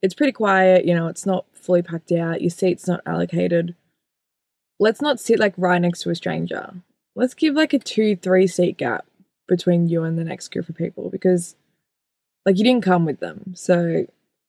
it's 0.00 0.14
pretty 0.14 0.30
quiet, 0.30 0.84
you 0.84 0.94
know, 0.94 1.08
it's 1.08 1.26
not 1.26 1.46
fully 1.52 1.82
packed 1.82 2.12
out, 2.12 2.42
your 2.42 2.50
seat's 2.50 2.86
not 2.86 3.00
allocated. 3.04 3.74
Let's 4.78 5.02
not 5.02 5.18
sit 5.18 5.40
like 5.40 5.54
right 5.56 5.82
next 5.82 6.02
to 6.02 6.10
a 6.10 6.14
stranger. 6.14 6.74
Let's 7.16 7.34
give 7.34 7.54
like 7.54 7.72
a 7.72 7.80
two, 7.80 8.14
three 8.14 8.46
seat 8.46 8.76
gap 8.76 9.06
between 9.48 9.88
you 9.88 10.04
and 10.04 10.16
the 10.16 10.24
next 10.24 10.52
group 10.52 10.68
of 10.68 10.76
people 10.76 11.10
because, 11.10 11.56
like, 12.44 12.58
you 12.58 12.64
didn't 12.64 12.84
come 12.84 13.04
with 13.04 13.18
them. 13.18 13.54
So 13.56 14.06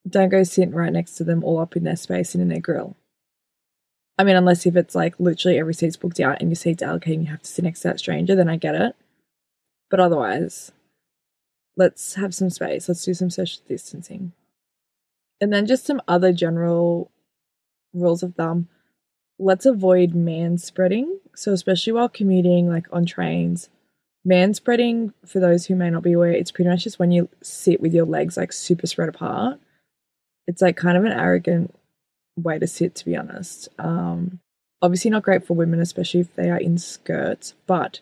don't 0.07 0.29
go 0.29 0.43
sit 0.43 0.71
right 0.71 0.93
next 0.93 1.15
to 1.15 1.23
them 1.23 1.43
all 1.43 1.57
up 1.57 1.75
in 1.75 1.83
their 1.83 1.95
space 1.95 2.35
and 2.35 2.43
in 2.43 2.49
their 2.49 2.59
grill. 2.59 2.95
I 4.17 4.23
mean, 4.23 4.35
unless 4.35 4.65
if 4.65 4.75
it's 4.75 4.95
like 4.95 5.19
literally 5.19 5.59
every 5.59 5.73
seat's 5.73 5.95
booked 5.95 6.19
out 6.19 6.39
and 6.39 6.49
your 6.49 6.55
seat's 6.55 6.81
allocated 6.81 7.19
and 7.19 7.25
you 7.25 7.31
have 7.31 7.43
to 7.43 7.47
sit 7.47 7.63
next 7.63 7.81
to 7.81 7.89
that 7.89 7.99
stranger, 7.99 8.35
then 8.35 8.49
I 8.49 8.57
get 8.57 8.75
it. 8.75 8.95
But 9.89 9.99
otherwise, 9.99 10.71
let's 11.75 12.15
have 12.15 12.33
some 12.33 12.49
space. 12.49 12.89
Let's 12.89 13.05
do 13.05 13.13
some 13.13 13.29
social 13.29 13.61
distancing. 13.67 14.33
And 15.39 15.53
then 15.53 15.67
just 15.67 15.85
some 15.85 16.01
other 16.07 16.33
general 16.33 17.11
rules 17.93 18.23
of 18.23 18.35
thumb. 18.35 18.67
Let's 19.37 19.67
avoid 19.67 20.15
man 20.15 20.57
spreading. 20.57 21.19
So, 21.35 21.53
especially 21.53 21.93
while 21.93 22.09
commuting, 22.09 22.67
like 22.67 22.87
on 22.91 23.05
trains, 23.05 23.69
man 24.25 24.55
spreading, 24.55 25.13
for 25.25 25.39
those 25.39 25.67
who 25.67 25.75
may 25.75 25.91
not 25.91 26.01
be 26.01 26.13
aware, 26.13 26.31
it's 26.31 26.51
pretty 26.51 26.69
much 26.69 26.85
just 26.85 26.97
when 26.97 27.11
you 27.11 27.29
sit 27.43 27.79
with 27.79 27.93
your 27.93 28.05
legs 28.05 28.35
like 28.35 28.51
super 28.51 28.87
spread 28.87 29.09
apart. 29.09 29.59
It's 30.47 30.61
like 30.61 30.75
kind 30.75 30.97
of 30.97 31.05
an 31.05 31.11
arrogant 31.11 31.76
way 32.37 32.59
to 32.59 32.67
sit, 32.67 32.95
to 32.95 33.05
be 33.05 33.15
honest. 33.15 33.69
Um, 33.79 34.39
obviously, 34.81 35.11
not 35.11 35.23
great 35.23 35.45
for 35.45 35.55
women, 35.55 35.79
especially 35.79 36.21
if 36.21 36.35
they 36.35 36.49
are 36.49 36.57
in 36.57 36.77
skirts, 36.77 37.53
but 37.65 38.01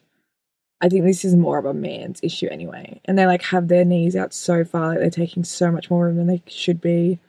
I 0.81 0.89
think 0.89 1.05
this 1.05 1.25
is 1.25 1.35
more 1.35 1.57
of 1.57 1.65
a 1.65 1.73
man's 1.73 2.19
issue 2.21 2.47
anyway. 2.47 3.01
And 3.05 3.17
they 3.17 3.25
like 3.25 3.43
have 3.43 3.67
their 3.67 3.85
knees 3.85 4.15
out 4.15 4.33
so 4.33 4.63
far, 4.63 4.89
like 4.89 4.99
they're 4.99 5.09
taking 5.09 5.43
so 5.43 5.71
much 5.71 5.89
more 5.89 6.05
room 6.05 6.17
than 6.17 6.27
they 6.27 6.43
should 6.47 6.81
be. 6.81 7.19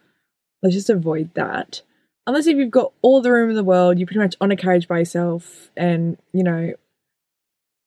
Let's 0.62 0.74
just 0.74 0.90
avoid 0.90 1.32
that. 1.34 1.82
Unless 2.26 2.48
if 2.48 2.56
you've 2.56 2.70
got 2.70 2.92
all 3.02 3.20
the 3.20 3.30
room 3.30 3.50
in 3.50 3.56
the 3.56 3.62
world, 3.62 3.98
you're 3.98 4.06
pretty 4.06 4.18
much 4.18 4.34
on 4.40 4.50
a 4.50 4.56
carriage 4.56 4.88
by 4.88 4.98
yourself, 4.98 5.70
and 5.76 6.18
you 6.32 6.42
know, 6.42 6.72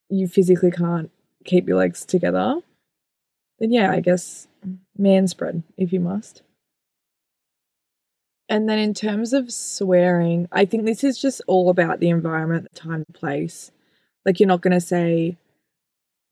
you 0.09 0.27
physically 0.27 0.71
can't 0.71 1.11
keep 1.45 1.67
your 1.67 1.77
legs 1.77 2.05
together, 2.05 2.61
then 3.59 3.71
yeah, 3.71 3.91
I 3.91 3.99
guess 3.99 4.47
man 4.97 5.27
spread 5.27 5.63
if 5.77 5.91
you 5.91 5.99
must. 5.99 6.41
And 8.49 8.67
then 8.67 8.79
in 8.79 8.95
terms 8.95 9.31
of 9.31 9.53
swearing, 9.53 10.47
I 10.51 10.65
think 10.65 10.83
this 10.83 11.03
is 11.03 11.21
just 11.21 11.41
all 11.45 11.69
about 11.69 11.99
the 11.99 12.09
environment, 12.09 12.67
the 12.73 12.79
time, 12.79 13.05
the 13.07 13.13
place. 13.13 13.71
Like 14.25 14.39
you're 14.39 14.47
not 14.47 14.61
going 14.61 14.73
to 14.73 14.81
say 14.81 15.37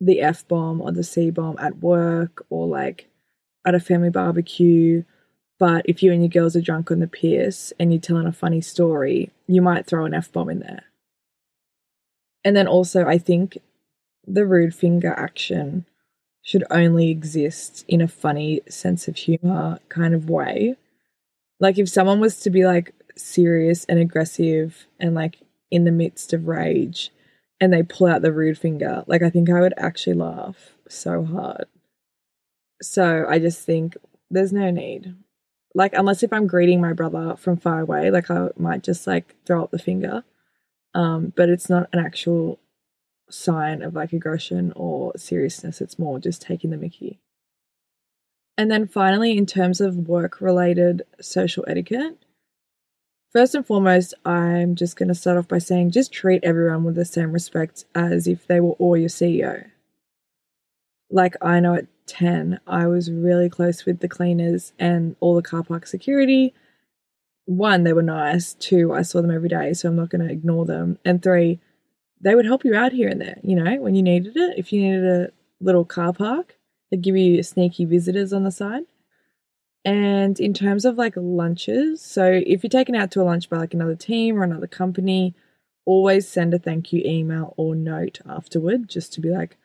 the 0.01 0.21
F 0.21 0.47
bomb 0.47 0.81
or 0.81 0.91
the 0.91 1.03
C 1.03 1.29
bomb 1.29 1.57
at 1.59 1.77
work 1.77 2.43
or 2.49 2.65
like 2.65 3.07
at 3.65 3.75
a 3.75 3.79
family 3.79 4.09
barbecue. 4.09 5.03
But 5.59 5.85
if 5.85 6.01
you 6.01 6.11
and 6.11 6.21
your 6.21 6.29
girls 6.29 6.55
are 6.55 6.61
drunk 6.61 6.89
on 6.89 6.99
the 6.99 7.07
piss 7.07 7.71
and 7.79 7.93
you're 7.93 8.01
telling 8.01 8.25
a 8.25 8.33
funny 8.33 8.61
story, 8.61 9.29
you 9.47 9.61
might 9.61 9.85
throw 9.85 10.05
an 10.05 10.15
F 10.15 10.31
bomb 10.31 10.49
in 10.49 10.59
there. 10.59 10.83
And 12.43 12.55
then 12.55 12.67
also, 12.67 13.05
I 13.05 13.19
think 13.19 13.59
the 14.25 14.45
rude 14.45 14.73
finger 14.73 15.13
action 15.13 15.85
should 16.41 16.63
only 16.71 17.09
exist 17.09 17.85
in 17.87 18.01
a 18.01 18.07
funny 18.07 18.61
sense 18.69 19.07
of 19.07 19.17
humor 19.17 19.79
kind 19.89 20.15
of 20.15 20.29
way 20.29 20.77
like 21.59 21.77
if 21.77 21.89
someone 21.89 22.19
was 22.19 22.39
to 22.41 22.49
be 22.49 22.65
like 22.65 22.93
serious 23.15 23.85
and 23.85 23.99
aggressive 23.99 24.87
and 24.99 25.15
like 25.15 25.41
in 25.71 25.83
the 25.83 25.91
midst 25.91 26.33
of 26.33 26.47
rage 26.47 27.11
and 27.59 27.73
they 27.73 27.83
pull 27.83 28.07
out 28.07 28.21
the 28.21 28.31
rude 28.31 28.57
finger, 28.57 29.03
like 29.07 29.21
I 29.21 29.29
think 29.29 29.49
I 29.49 29.61
would 29.61 29.73
actually 29.77 30.13
laugh 30.13 30.73
so 30.87 31.23
hard. 31.23 31.65
So 32.81 33.25
I 33.27 33.39
just 33.39 33.65
think 33.65 33.97
there's 34.29 34.53
no 34.53 34.69
need. 34.69 35.15
Like 35.73 35.93
unless 35.93 36.23
if 36.23 36.31
I'm 36.31 36.47
greeting 36.47 36.81
my 36.81 36.93
brother 36.93 37.35
from 37.37 37.57
far 37.57 37.81
away, 37.81 38.11
like 38.11 38.29
I 38.29 38.49
might 38.57 38.83
just 38.83 39.07
like 39.07 39.35
throw 39.45 39.63
up 39.63 39.71
the 39.71 39.79
finger. 39.79 40.23
Um, 40.93 41.33
but 41.35 41.49
it's 41.49 41.69
not 41.69 41.89
an 41.93 41.99
actual 41.99 42.59
sign 43.29 43.81
of 43.81 43.93
like 43.93 44.13
aggression 44.13 44.73
or 44.75 45.13
seriousness. 45.17 45.81
It's 45.81 45.99
more 45.99 46.19
just 46.19 46.41
taking 46.41 46.69
the 46.69 46.77
mickey. 46.77 47.19
And 48.57 48.71
then 48.71 48.87
finally, 48.87 49.37
in 49.37 49.45
terms 49.45 49.79
of 49.79 50.07
work 50.07 50.41
related 50.41 51.03
social 51.21 51.63
etiquette, 51.67 52.17
first 53.31 53.53
and 53.53 53.65
foremost, 53.65 54.15
I'm 54.25 54.75
just 54.75 54.95
going 54.95 55.09
to 55.09 55.15
start 55.15 55.37
off 55.37 55.47
by 55.47 55.59
saying 55.59 55.91
just 55.91 56.11
treat 56.11 56.43
everyone 56.43 56.83
with 56.83 56.95
the 56.95 57.05
same 57.05 57.31
respect 57.31 57.85
as 57.93 58.27
if 58.27 58.47
they 58.47 58.59
were 58.59 58.71
all 58.73 58.97
your 58.97 59.09
CEO. 59.09 59.67
Like 61.11 61.35
I 61.41 61.59
know 61.59 61.75
at 61.75 61.87
10, 62.07 62.59
I 62.65 62.87
was 62.87 63.11
really 63.11 63.49
close 63.49 63.85
with 63.85 63.99
the 63.99 64.07
cleaners 64.07 64.73
and 64.79 65.15
all 65.19 65.35
the 65.35 65.41
car 65.43 65.63
park 65.63 65.85
security. 65.85 66.53
One, 67.45 67.83
they 67.83 67.93
were 67.93 68.01
nice. 68.01 68.55
Two, 68.55 68.91
I 68.91 69.03
saw 69.03 69.21
them 69.21 69.31
every 69.31 69.49
day, 69.49 69.73
so 69.73 69.87
I'm 69.87 69.95
not 69.95 70.09
going 70.09 70.27
to 70.27 70.33
ignore 70.33 70.65
them. 70.65 70.97
And 71.05 71.21
three, 71.21 71.59
they 72.19 72.33
would 72.33 72.45
help 72.45 72.65
you 72.65 72.75
out 72.75 72.91
here 72.91 73.07
and 73.07 73.21
there, 73.21 73.37
you 73.43 73.55
know, 73.55 73.79
when 73.79 73.93
you 73.93 74.01
needed 74.01 74.35
it. 74.35 74.57
If 74.57 74.73
you 74.73 74.81
needed 74.81 75.05
a 75.05 75.31
little 75.61 75.85
car 75.85 76.11
park, 76.11 76.56
they 76.91 76.97
give 76.97 77.15
you 77.15 77.41
sneaky 77.43 77.85
visitors 77.85 78.33
on 78.33 78.43
the 78.43 78.51
side. 78.51 78.83
And 79.85 80.39
in 80.39 80.53
terms 80.53 80.85
of 80.85 80.97
like 80.97 81.13
lunches, 81.15 82.01
so 82.01 82.41
if 82.45 82.63
you're 82.63 82.69
taken 82.69 82.95
out 82.95 83.11
to 83.11 83.21
a 83.21 83.23
lunch 83.23 83.49
by 83.49 83.57
like 83.57 83.73
another 83.73 83.95
team 83.95 84.37
or 84.37 84.43
another 84.43 84.67
company, 84.67 85.33
always 85.85 86.27
send 86.27 86.53
a 86.53 86.59
thank 86.59 86.91
you 86.91 87.01
email 87.05 87.53
or 87.55 87.73
note 87.73 88.19
afterward 88.27 88.89
just 88.89 89.13
to 89.13 89.21
be 89.21 89.29
like, 89.29 89.57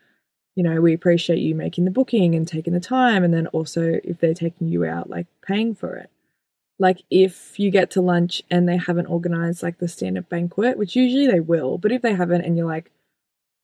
you 0.54 0.62
know, 0.62 0.80
we 0.80 0.94
appreciate 0.94 1.38
you 1.38 1.54
making 1.54 1.84
the 1.84 1.90
booking 1.90 2.34
and 2.34 2.46
taking 2.46 2.72
the 2.72 2.80
time. 2.80 3.24
And 3.24 3.34
then 3.34 3.48
also, 3.48 3.98
if 4.04 4.20
they're 4.20 4.34
taking 4.34 4.68
you 4.68 4.84
out, 4.84 5.10
like 5.10 5.26
paying 5.44 5.74
for 5.74 5.96
it. 5.96 6.10
Like, 6.78 7.02
if 7.10 7.58
you 7.58 7.70
get 7.70 7.90
to 7.92 8.00
lunch 8.00 8.42
and 8.50 8.68
they 8.68 8.76
haven't 8.76 9.06
organized 9.06 9.62
like 9.62 9.78
the 9.78 9.88
stand 9.88 10.18
up 10.18 10.28
banquet, 10.28 10.78
which 10.78 10.96
usually 10.96 11.26
they 11.26 11.40
will, 11.40 11.78
but 11.78 11.92
if 11.92 12.02
they 12.02 12.14
haven't 12.14 12.42
and 12.42 12.56
you're 12.56 12.66
like, 12.66 12.90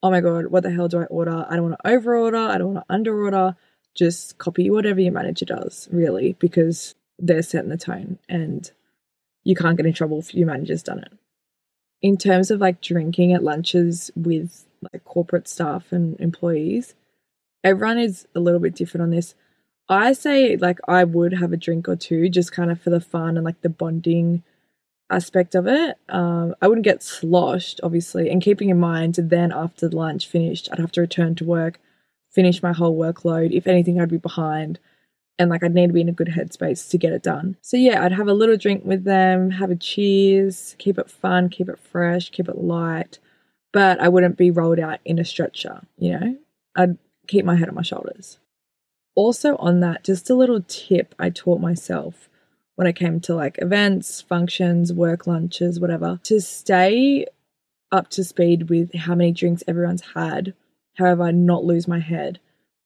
oh 0.02 0.11
my 0.11 0.20
god, 0.20 0.46
what 0.46 0.62
the 0.62 0.70
hell 0.70 0.88
do 0.88 1.00
I 1.00 1.04
order? 1.04 1.46
I 1.48 1.56
don't 1.56 1.70
want 1.70 1.80
to 1.82 1.90
overorder. 1.90 2.48
I 2.48 2.58
don't 2.58 2.74
want 2.74 2.87
to 2.88 2.94
underorder. 2.94 3.56
Just 3.94 4.38
copy 4.38 4.70
whatever 4.70 5.00
your 5.00 5.12
manager 5.12 5.44
does, 5.44 5.88
really, 5.90 6.34
because 6.38 6.94
they're 7.18 7.42
setting 7.42 7.70
the 7.70 7.76
tone 7.76 8.18
and 8.28 8.70
you 9.42 9.56
can't 9.56 9.76
get 9.76 9.87
in 9.87 9.92
trouble 9.92 10.20
if 10.20 10.34
your 10.34 10.46
manager's 10.46 10.82
done 10.82 11.00
it. 11.00 11.12
In 12.00 12.16
terms 12.16 12.50
of 12.50 12.61
like 12.61 12.80
drinking 12.80 13.32
at 13.32 13.42
lunches 13.42 14.11
with 14.14 14.66
like 14.92 15.04
corporate 15.04 15.48
staff 15.48 15.90
and 15.90 16.18
employees, 16.20 16.94
everyone 17.64 17.98
is 17.98 18.28
a 18.37 18.40
little 18.40 18.61
bit 18.61 18.76
different 18.76 19.02
on 19.02 19.11
this. 19.11 19.34
I 19.88 20.12
say 20.12 20.56
like 20.56 20.78
I 20.87 21.02
would 21.04 21.32
have 21.32 21.52
a 21.52 21.56
drink 21.56 21.88
or 21.88 21.96
two 21.96 22.28
just 22.28 22.52
kind 22.52 22.70
of 22.70 22.80
for 22.80 22.90
the 22.90 23.00
fun 23.00 23.37
and 23.37 23.44
like 23.44 23.62
the 23.62 23.68
bonding 23.68 24.44
aspect 25.11 25.55
of 25.55 25.66
it. 25.66 25.97
Um, 26.09 26.55
I 26.61 26.68
wouldn't 26.68 26.85
get 26.85 27.03
sloshed, 27.03 27.81
obviously, 27.83 28.31
and 28.31 28.42
keeping 28.42 28.71
in 28.71 28.79
mind 28.79 29.14
then 29.14 29.53
after 29.53 29.88
lunch 29.88 30.27
finished, 30.27 30.68
I'd 30.71 30.79
have 30.79 30.92
to 30.92 31.01
return 31.01 31.35
to 31.37 31.44
work, 31.44 31.81
finish 32.31 32.62
my 32.62 32.73
whole 32.73 32.97
workload. 32.97 33.53
If 33.53 33.66
anything, 33.66 34.01
I'd 34.01 34.11
be 34.11 34.18
behind, 34.18 34.79
and 35.38 35.51
like 35.51 35.62
I'd 35.62 35.75
need 35.75 35.88
to 35.88 35.92
be 35.92 36.01
in 36.01 36.09
a 36.09 36.12
good 36.12 36.29
headspace 36.29 36.90
to 36.90 36.99
get 36.99 37.12
it 37.12 37.23
done. 37.23 37.57
So 37.62 37.77
yeah, 37.77 38.05
I'd 38.05 38.12
have 38.12 38.29
a 38.29 38.35
little 38.35 38.57
drink 38.57 38.85
with 38.85 39.05
them, 39.05 39.53
have 39.53 39.71
a 39.71 39.77
cheers, 39.77 40.77
keep 40.79 40.99
it 40.99 41.11
fun, 41.11 41.49
keep 41.49 41.68
it 41.68 41.79
fresh, 41.79 42.31
keep 42.31 42.49
it 42.49 42.59
light, 42.59 43.18
but 43.73 44.01
I 44.01 44.09
wouldn't 44.09 44.37
be 44.37 44.51
rolled 44.51 44.81
out 44.81 45.01
in 45.05 45.18
a 45.18 45.25
stretcher. 45.25 45.83
You 45.97 46.18
know, 46.18 46.37
I'd 46.77 46.99
keep 47.27 47.44
my 47.44 47.57
head 47.57 47.68
on 47.68 47.75
my 47.75 47.83
shoulders. 47.83 48.38
Also, 49.14 49.57
on 49.57 49.81
that, 49.81 50.05
just 50.05 50.31
a 50.31 50.35
little 50.35 50.62
tip 50.68 51.14
I 51.18 51.31
taught 51.31 51.61
myself 51.61 52.29
when 52.78 52.86
it 52.86 52.94
came 52.94 53.18
to 53.18 53.34
like 53.34 53.58
events, 53.60 54.20
functions, 54.20 54.92
work 54.92 55.26
lunches, 55.26 55.80
whatever, 55.80 56.20
to 56.22 56.40
stay 56.40 57.26
up 57.90 58.08
to 58.08 58.22
speed 58.22 58.70
with 58.70 58.94
how 58.94 59.16
many 59.16 59.32
drinks 59.32 59.64
everyone's 59.66 60.04
had, 60.14 60.54
however, 60.96 61.32
not 61.32 61.64
lose 61.64 61.88
my 61.88 61.98
head. 61.98 62.38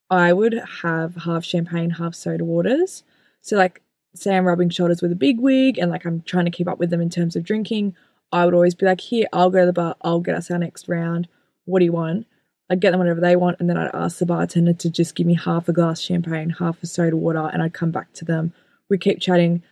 I 0.09 0.33
would 0.33 0.55
have 0.81 1.17
half 1.17 1.45
champagne, 1.45 1.91
half 1.91 2.15
soda 2.15 2.43
waters. 2.43 3.03
So, 3.43 3.59
like, 3.59 3.83
say 4.15 4.35
I'm 4.35 4.47
rubbing 4.47 4.71
shoulders 4.71 5.03
with 5.03 5.13
a 5.13 5.15
big 5.15 5.39
wig 5.39 5.77
and 5.77 5.91
like 5.91 6.07
I'm 6.07 6.23
trying 6.23 6.47
to 6.47 6.51
keep 6.51 6.69
up 6.69 6.79
with 6.79 6.89
them 6.89 7.03
in 7.03 7.11
terms 7.11 7.37
of 7.37 7.45
drinking, 7.45 7.95
I 8.33 8.47
would 8.47 8.55
always 8.55 8.75
be 8.75 8.87
like, 8.87 9.03
Here, 9.03 9.27
I'll 9.31 9.51
go 9.51 9.61
to 9.61 9.67
the 9.67 9.75
bar, 9.75 9.97
I'll 10.01 10.21
get 10.21 10.37
us 10.37 10.51
our 10.51 10.57
next 10.57 10.89
round. 10.89 11.29
What 11.67 11.81
do 11.81 11.85
you 11.85 11.93
want? 11.93 12.27
I'd 12.71 12.81
get 12.81 12.93
them 12.93 13.01
whatever 13.01 13.21
they 13.21 13.37
want, 13.37 13.59
and 13.61 13.69
then 13.69 13.77
I'd 13.77 13.95
ask 13.95 14.17
the 14.17 14.25
bartender 14.25 14.73
to 14.73 14.89
just 14.89 15.15
give 15.15 15.27
me 15.27 15.35
half 15.35 15.69
a 15.69 15.75
glass 15.75 16.01
champagne, 16.01 16.49
half 16.49 16.83
a 16.83 16.87
soda 16.87 17.15
water, 17.15 17.51
and 17.53 17.63
I'd 17.63 17.75
come 17.75 17.91
back 17.91 18.15
to 18.15 18.25
them. 18.25 18.55
We 18.89 18.97
keep 18.97 19.21
chatting, 19.21 19.63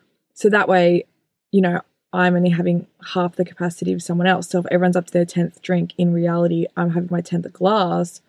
so 0.40 0.48
that 0.48 0.70
way, 0.70 1.05
you 1.53 1.61
know, 1.61 1.83
I'm 2.14 2.35
only 2.35 2.48
having 2.48 2.87
half 3.12 3.37
the 3.37 3.44
capacity 3.44 3.92
of 3.92 4.03
someone 4.03 4.26
else. 4.26 4.48
So 4.48 4.59
if 4.59 4.66
everyone's 4.70 4.96
up 4.96 5.05
to 5.09 5.12
their 5.12 5.26
10th 5.26 5.61
drink, 5.61 5.92
in 5.98 6.14
reality, 6.14 6.64
I'm 6.79 6.92
having 6.92 7.11
my 7.12 7.20
10th 7.20 7.53
glass, 7.53 8.22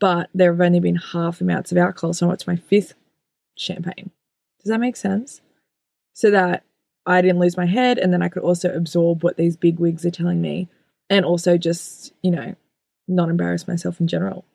but 0.00 0.30
there 0.32 0.50
have 0.50 0.62
only 0.62 0.80
been 0.80 0.96
half 0.96 1.42
amounts 1.42 1.72
of 1.72 1.76
alcohol. 1.76 2.14
So 2.14 2.24
I'm 2.24 2.32
up 2.32 2.38
to 2.38 2.48
my 2.48 2.56
fifth 2.56 2.94
champagne. 3.54 4.12
Does 4.62 4.70
that 4.70 4.80
make 4.80 4.96
sense? 4.96 5.42
So 6.14 6.30
that 6.30 6.64
I 7.04 7.20
didn't 7.20 7.40
lose 7.40 7.58
my 7.58 7.66
head 7.66 7.98
and 7.98 8.14
then 8.14 8.22
I 8.22 8.30
could 8.30 8.42
also 8.42 8.72
absorb 8.72 9.22
what 9.22 9.36
these 9.36 9.58
big 9.58 9.78
wigs 9.78 10.06
are 10.06 10.10
telling 10.10 10.40
me 10.40 10.70
and 11.10 11.26
also 11.26 11.58
just, 11.58 12.14
you 12.22 12.30
know, 12.30 12.54
not 13.06 13.28
embarrass 13.28 13.68
myself 13.68 14.00
in 14.00 14.08
general. 14.08 14.46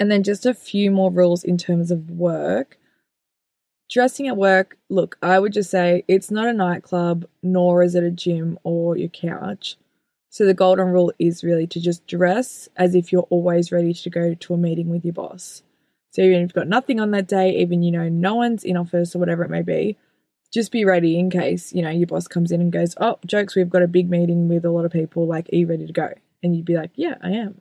And 0.00 0.10
then 0.10 0.24
just 0.24 0.44
a 0.44 0.54
few 0.54 0.90
more 0.90 1.12
rules 1.12 1.44
in 1.44 1.56
terms 1.56 1.92
of 1.92 2.10
work 2.10 2.78
dressing 3.90 4.28
at 4.28 4.36
work, 4.36 4.76
look, 4.88 5.16
I 5.22 5.38
would 5.38 5.52
just 5.52 5.70
say 5.70 6.04
it's 6.08 6.30
not 6.30 6.46
a 6.46 6.52
nightclub, 6.52 7.26
nor 7.42 7.82
is 7.82 7.94
it 7.94 8.04
a 8.04 8.10
gym 8.10 8.58
or 8.62 8.96
your 8.96 9.08
couch. 9.08 9.76
So 10.30 10.44
the 10.44 10.54
golden 10.54 10.88
rule 10.88 11.12
is 11.18 11.42
really 11.42 11.66
to 11.68 11.80
just 11.80 12.06
dress 12.06 12.68
as 12.76 12.94
if 12.94 13.10
you're 13.12 13.22
always 13.30 13.72
ready 13.72 13.94
to 13.94 14.10
go 14.10 14.34
to 14.34 14.54
a 14.54 14.58
meeting 14.58 14.90
with 14.90 15.04
your 15.04 15.14
boss. 15.14 15.62
So 16.10 16.22
even 16.22 16.36
if 16.36 16.42
you've 16.42 16.52
got 16.52 16.68
nothing 16.68 17.00
on 17.00 17.10
that 17.12 17.26
day, 17.26 17.56
even 17.56 17.82
you 17.82 17.90
know 17.90 18.08
no 18.08 18.34
one's 18.34 18.64
in 18.64 18.76
office 18.76 19.14
or 19.14 19.18
whatever 19.18 19.42
it 19.42 19.50
may 19.50 19.62
be, 19.62 19.96
just 20.52 20.72
be 20.72 20.84
ready 20.84 21.18
in 21.18 21.30
case, 21.30 21.72
you 21.72 21.82
know, 21.82 21.90
your 21.90 22.06
boss 22.06 22.26
comes 22.26 22.52
in 22.52 22.60
and 22.60 22.72
goes, 22.72 22.94
Oh, 22.98 23.18
jokes, 23.26 23.54
we've 23.54 23.68
got 23.68 23.82
a 23.82 23.88
big 23.88 24.10
meeting 24.10 24.48
with 24.48 24.64
a 24.64 24.70
lot 24.70 24.84
of 24.84 24.92
people, 24.92 25.26
like, 25.26 25.48
are 25.52 25.56
you 25.56 25.66
ready 25.66 25.86
to 25.86 25.92
go? 25.92 26.12
And 26.42 26.56
you'd 26.56 26.64
be 26.64 26.76
like, 26.76 26.90
Yeah, 26.94 27.16
I 27.22 27.30
am. 27.30 27.60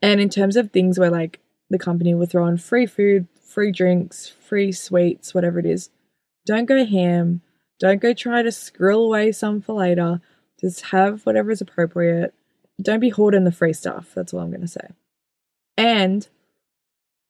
And 0.00 0.20
in 0.20 0.28
terms 0.28 0.56
of 0.56 0.70
things 0.70 0.98
where 0.98 1.10
like 1.10 1.40
the 1.70 1.78
company 1.78 2.14
will 2.14 2.26
throw 2.26 2.44
on 2.44 2.58
free 2.58 2.86
food, 2.86 3.26
free 3.54 3.70
drinks, 3.70 4.28
free 4.28 4.72
sweets, 4.72 5.32
whatever 5.32 5.60
it 5.60 5.66
is, 5.66 5.90
don't 6.44 6.66
go 6.66 6.84
ham. 6.84 7.40
Don't 7.78 8.02
go 8.02 8.12
try 8.12 8.42
to 8.42 8.50
scrill 8.52 9.04
away 9.04 9.30
some 9.32 9.60
for 9.60 9.74
later. 9.74 10.20
Just 10.60 10.86
have 10.86 11.24
whatever 11.24 11.50
is 11.50 11.60
appropriate. 11.60 12.34
Don't 12.82 13.00
be 13.00 13.10
hoarding 13.10 13.44
the 13.44 13.52
free 13.52 13.72
stuff. 13.72 14.10
That's 14.14 14.34
all 14.34 14.40
I'm 14.40 14.50
going 14.50 14.60
to 14.60 14.68
say. 14.68 14.88
And 15.76 16.26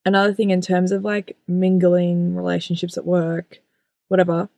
another 0.04 0.32
thing 0.32 0.50
in 0.50 0.62
terms 0.62 0.92
of 0.92 1.04
like 1.04 1.36
mingling 1.46 2.34
relationships 2.34 2.96
at 2.96 3.06
work, 3.06 3.58
whatever, 4.08 4.48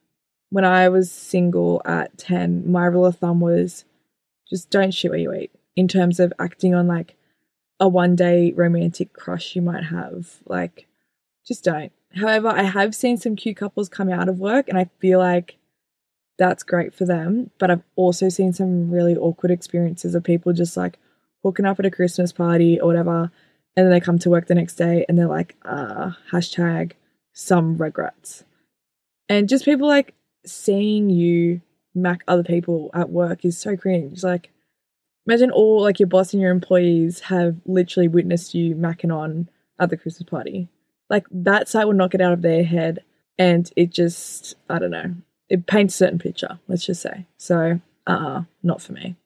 when 0.51 0.65
I 0.65 0.89
was 0.89 1.11
single 1.11 1.83
at 1.85 2.17
10, 2.19 2.71
my 2.71 2.85
rule 2.87 3.07
of 3.07 3.19
thumb 3.19 3.41
was 3.41 3.85
just 4.49 4.71
don't 4.71 4.95
shit 4.95 5.11
where 5.11 5.19
you 5.19 5.33
eat 5.33 5.51
in 5.75 5.89
terms 5.89 6.21
of 6.21 6.33
acting 6.39 6.75
on 6.75 6.87
like 6.87 7.17
a 7.81 7.89
one 7.89 8.15
day 8.15 8.53
romantic 8.53 9.13
crush 9.13 9.57
you 9.57 9.63
might 9.63 9.85
have. 9.85 10.37
Like, 10.47 10.87
just 11.47 11.65
don't. 11.65 11.93
However, 12.15 12.49
I 12.49 12.63
have 12.63 12.95
seen 12.95 13.17
some 13.17 13.37
cute 13.37 13.57
couples 13.57 13.89
come 13.89 14.11
out 14.11 14.29
of 14.29 14.39
work 14.39 14.69
and 14.69 14.79
I 14.79 14.89
feel 14.99 15.19
like 15.19 15.59
that's 16.39 16.63
great 16.63 16.95
for 16.95 17.05
them. 17.05 17.51
But 17.59 17.71
I've 17.71 17.83
also 17.95 18.29
seen 18.29 18.53
some 18.53 18.91
really 18.91 19.17
awkward 19.17 19.51
experiences 19.51 20.15
of 20.15 20.25
people 20.25 20.53
just 20.53 20.77
like 20.77 20.99
hooking 21.43 21.67
up 21.67 21.79
at 21.79 21.87
a 21.87 21.91
Christmas 21.91 22.33
party 22.33 22.81
or 22.81 22.87
whatever. 22.87 23.31
And 23.77 23.87
then 23.87 23.91
they 23.91 24.01
come 24.01 24.19
to 24.21 24.31
work 24.31 24.47
the 24.47 24.55
next 24.55 24.75
day 24.75 25.05
and 25.09 25.19
they're 25.19 25.27
like, 25.27 25.57
ah, 25.65 26.19
hashtag 26.33 26.93
some 27.33 27.77
regrets. 27.77 28.45
And 29.29 29.49
just 29.49 29.65
people 29.65 29.87
like 29.87 30.15
seeing 30.47 31.11
you 31.11 31.61
mac 31.95 32.23
other 32.29 32.45
people 32.45 32.91
at 32.95 33.11
work 33.11 33.45
is 33.45 33.59
so 33.59 33.77
cringe. 33.77 34.23
Like, 34.23 34.51
imagine 35.27 35.51
all 35.51 35.83
like 35.83 36.01
your 36.01 36.07
boss 36.07 36.33
and 36.33 36.41
your 36.41 36.51
employees 36.51 37.21
have 37.21 37.57
literally 37.67 38.09
witnessed 38.09 38.55
you 38.55 38.75
macking 38.75 39.15
on 39.15 39.49
at 39.79 39.91
the 39.91 39.97
Christmas 39.97 40.29
party. 40.29 40.69
Like 41.09 41.27
that 41.31 41.69
sight 41.69 41.87
will 41.87 41.95
not 41.95 42.11
get 42.11 42.21
out 42.21 42.33
of 42.33 42.43
their 42.43 42.65
head, 42.65 43.05
and 43.39 43.71
it 43.77 43.91
just 43.91 44.55
I 44.69 44.79
don't 44.79 44.91
know. 44.91 45.15
It 45.49 45.67
paints 45.67 45.95
a 45.95 45.99
certain 45.99 46.19
picture. 46.19 46.59
Let's 46.69 46.87
just 46.87 47.03
say 47.03 47.27
so. 47.37 47.81
Uh, 48.07 48.11
uh 48.11 48.43
not 48.63 48.83
for 48.83 48.93
me. 48.93 49.17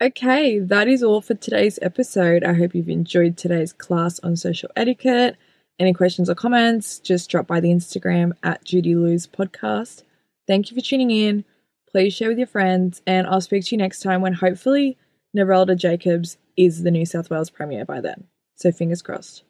Okay, 0.00 0.60
that 0.60 0.86
is 0.86 1.02
all 1.02 1.20
for 1.20 1.34
today's 1.34 1.78
episode. 1.82 2.44
I 2.44 2.52
hope 2.52 2.72
you've 2.72 2.88
enjoyed 2.88 3.36
today's 3.36 3.72
class 3.72 4.20
on 4.20 4.36
social 4.36 4.70
etiquette. 4.76 5.36
Any 5.80 5.92
questions 5.92 6.30
or 6.30 6.36
comments, 6.36 7.00
just 7.00 7.28
drop 7.28 7.48
by 7.48 7.58
the 7.58 7.70
Instagram 7.70 8.32
at 8.44 8.64
Judy 8.64 8.94
Lou's 8.94 9.26
podcast. 9.26 10.04
Thank 10.46 10.70
you 10.70 10.76
for 10.76 10.80
tuning 10.80 11.10
in. 11.10 11.44
Please 11.90 12.14
share 12.14 12.28
with 12.28 12.38
your 12.38 12.46
friends, 12.46 13.02
and 13.06 13.26
I'll 13.26 13.40
speak 13.40 13.64
to 13.64 13.74
you 13.74 13.78
next 13.78 14.00
time 14.00 14.20
when 14.20 14.34
hopefully 14.34 14.98
Narelda 15.36 15.76
Jacobs 15.76 16.36
is 16.56 16.82
the 16.82 16.90
New 16.90 17.06
South 17.06 17.30
Wales 17.30 17.50
Premier 17.50 17.84
by 17.84 18.00
then. 18.00 18.24
So 18.56 18.70
fingers 18.70 19.02
crossed. 19.02 19.42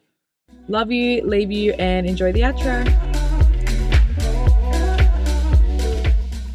Love 0.69 0.93
you, 0.93 1.23
leave 1.23 1.51
you, 1.51 1.73
and 1.79 2.07
enjoy 2.07 2.33
the 2.33 2.41
outro. 2.41 2.85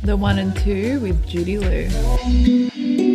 The 0.04 0.16
one 0.16 0.38
and 0.38 0.56
two 0.58 1.00
with 1.00 1.26
Judy 1.26 1.58
Lou. 1.58 3.13